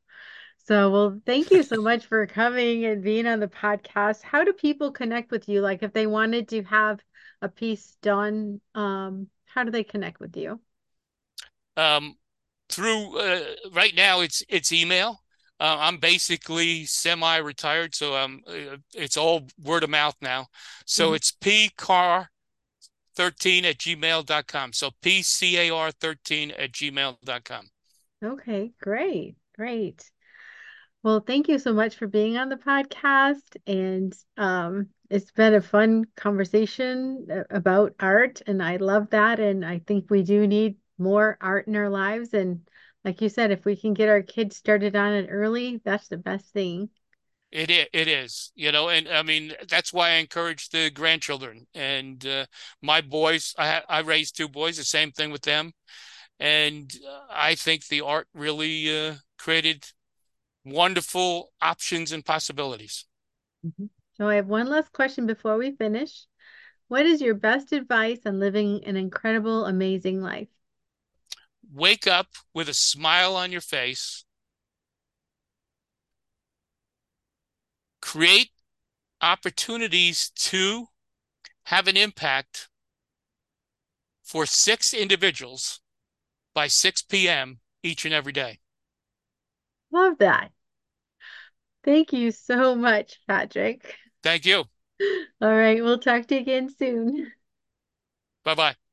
So, 0.66 0.90
well, 0.90 1.20
thank 1.26 1.50
you 1.50 1.62
so 1.62 1.82
much 1.82 2.06
for 2.06 2.26
coming 2.26 2.84
and 2.84 3.02
being 3.02 3.26
on 3.26 3.40
the 3.40 3.48
podcast. 3.48 4.22
How 4.22 4.44
do 4.44 4.52
people 4.52 4.92
connect 4.92 5.30
with 5.30 5.48
you? 5.48 5.60
Like 5.62 5.82
if 5.82 5.92
they 5.92 6.06
wanted 6.06 6.48
to 6.50 6.62
have 6.64 7.00
a 7.42 7.48
piece 7.48 7.96
done, 8.02 8.60
um, 8.74 9.28
how 9.46 9.64
do 9.64 9.70
they 9.70 9.84
connect 9.84 10.20
with 10.20 10.36
you? 10.36 10.60
Um, 11.76 12.16
through 12.68 13.18
uh, 13.18 13.44
right 13.72 13.94
now 13.94 14.20
it's 14.20 14.42
it's 14.48 14.72
email. 14.72 15.22
Uh, 15.60 15.76
I'm 15.80 15.96
basically 15.98 16.84
semi-retired, 16.86 17.92
so 17.94 18.16
um, 18.16 18.42
uh, 18.46 18.76
it's 18.94 19.16
all 19.16 19.48
word 19.60 19.82
of 19.82 19.90
mouth 19.90 20.14
now. 20.22 20.46
So 20.86 21.12
Mhm. 21.12 21.14
it's 21.14 21.32
pcar13 21.32 22.28
at 23.64 23.78
gmail.com. 23.78 24.72
So 24.72 24.90
pcar13 25.02 26.52
at 26.56 26.72
gmail.com. 26.72 27.70
Okay, 28.24 28.72
great, 28.80 29.36
great. 29.56 30.10
Well, 31.02 31.20
thank 31.20 31.48
you 31.48 31.58
so 31.58 31.72
much 31.72 31.96
for 31.96 32.06
being 32.08 32.36
on 32.36 32.48
the 32.48 32.56
podcast. 32.56 33.56
And 33.66 34.14
um, 34.36 34.90
it's 35.10 35.30
been 35.32 35.54
a 35.54 35.60
fun 35.62 36.06
conversation 36.16 37.26
about 37.50 37.94
art, 38.00 38.42
and 38.46 38.62
I 38.62 38.76
love 38.76 39.10
that. 39.10 39.40
And 39.40 39.64
I 39.64 39.80
think 39.80 40.10
we 40.10 40.22
do 40.22 40.46
need 40.46 40.76
more 40.98 41.38
art 41.40 41.66
in 41.68 41.76
our 41.76 41.88
lives. 41.90 42.34
And 42.34 42.68
like 43.04 43.20
you 43.20 43.28
said, 43.28 43.50
if 43.50 43.64
we 43.64 43.76
can 43.76 43.94
get 43.94 44.08
our 44.08 44.22
kids 44.22 44.56
started 44.56 44.96
on 44.96 45.12
it 45.14 45.28
early, 45.30 45.80
that's 45.84 46.08
the 46.08 46.16
best 46.18 46.46
thing. 46.52 46.90
It 47.50 47.70
is, 47.70 47.86
it 47.94 48.08
is, 48.08 48.52
you 48.54 48.72
know, 48.72 48.90
and 48.90 49.08
I 49.08 49.22
mean 49.22 49.54
that's 49.68 49.90
why 49.90 50.10
I 50.10 50.14
encourage 50.16 50.68
the 50.68 50.90
grandchildren 50.90 51.66
and 51.74 52.24
uh, 52.26 52.44
my 52.82 53.00
boys. 53.00 53.54
I 53.58 53.82
I 53.88 54.00
raised 54.00 54.36
two 54.36 54.48
boys, 54.48 54.76
the 54.76 54.84
same 54.84 55.12
thing 55.12 55.30
with 55.30 55.42
them, 55.42 55.72
and 56.40 56.92
uh, 57.08 57.26
I 57.30 57.54
think 57.56 57.86
the 57.88 58.02
art 58.02 58.28
really 58.34 59.08
uh, 59.08 59.16
created 59.38 59.86
wonderful 60.64 61.52
options 61.62 62.12
and 62.12 62.24
possibilities. 62.24 63.06
Mhm. 63.64 63.90
So 64.14 64.28
I 64.28 64.34
have 64.36 64.48
one 64.48 64.66
last 64.68 64.92
question 64.92 65.26
before 65.26 65.56
we 65.58 65.70
finish. 65.76 66.26
What 66.88 67.06
is 67.06 67.22
your 67.22 67.34
best 67.34 67.72
advice 67.72 68.26
on 68.26 68.40
living 68.40 68.84
an 68.84 68.96
incredible, 68.96 69.66
amazing 69.66 70.22
life? 70.22 70.48
Wake 71.72 72.06
up 72.08 72.28
with 72.52 72.68
a 72.68 72.74
smile 72.74 73.36
on 73.36 73.52
your 73.52 73.60
face, 73.60 74.24
create 78.00 78.50
opportunities 79.20 80.30
to 80.36 80.88
have 81.66 81.88
an 81.88 81.96
impact 81.96 82.68
for 84.22 84.46
six 84.46 84.94
individuals 84.94 85.80
by 86.54 86.66
6 86.68 87.28
p.m. 87.28 87.60
each 87.82 88.04
and 88.04 88.14
every 88.14 88.32
day. 88.32 88.60
Love 89.90 90.16
that. 90.18 90.50
Thank 91.84 92.12
you 92.12 92.30
so 92.30 92.74
much, 92.76 93.20
Patrick. 93.26 93.96
Thank 94.22 94.44
you. 94.46 94.64
All 95.40 95.54
right, 95.54 95.82
we'll 95.82 95.98
talk 95.98 96.26
to 96.26 96.34
you 96.36 96.40
again 96.40 96.68
soon. 96.68 97.32
Bye 98.44 98.54
bye. 98.54 98.87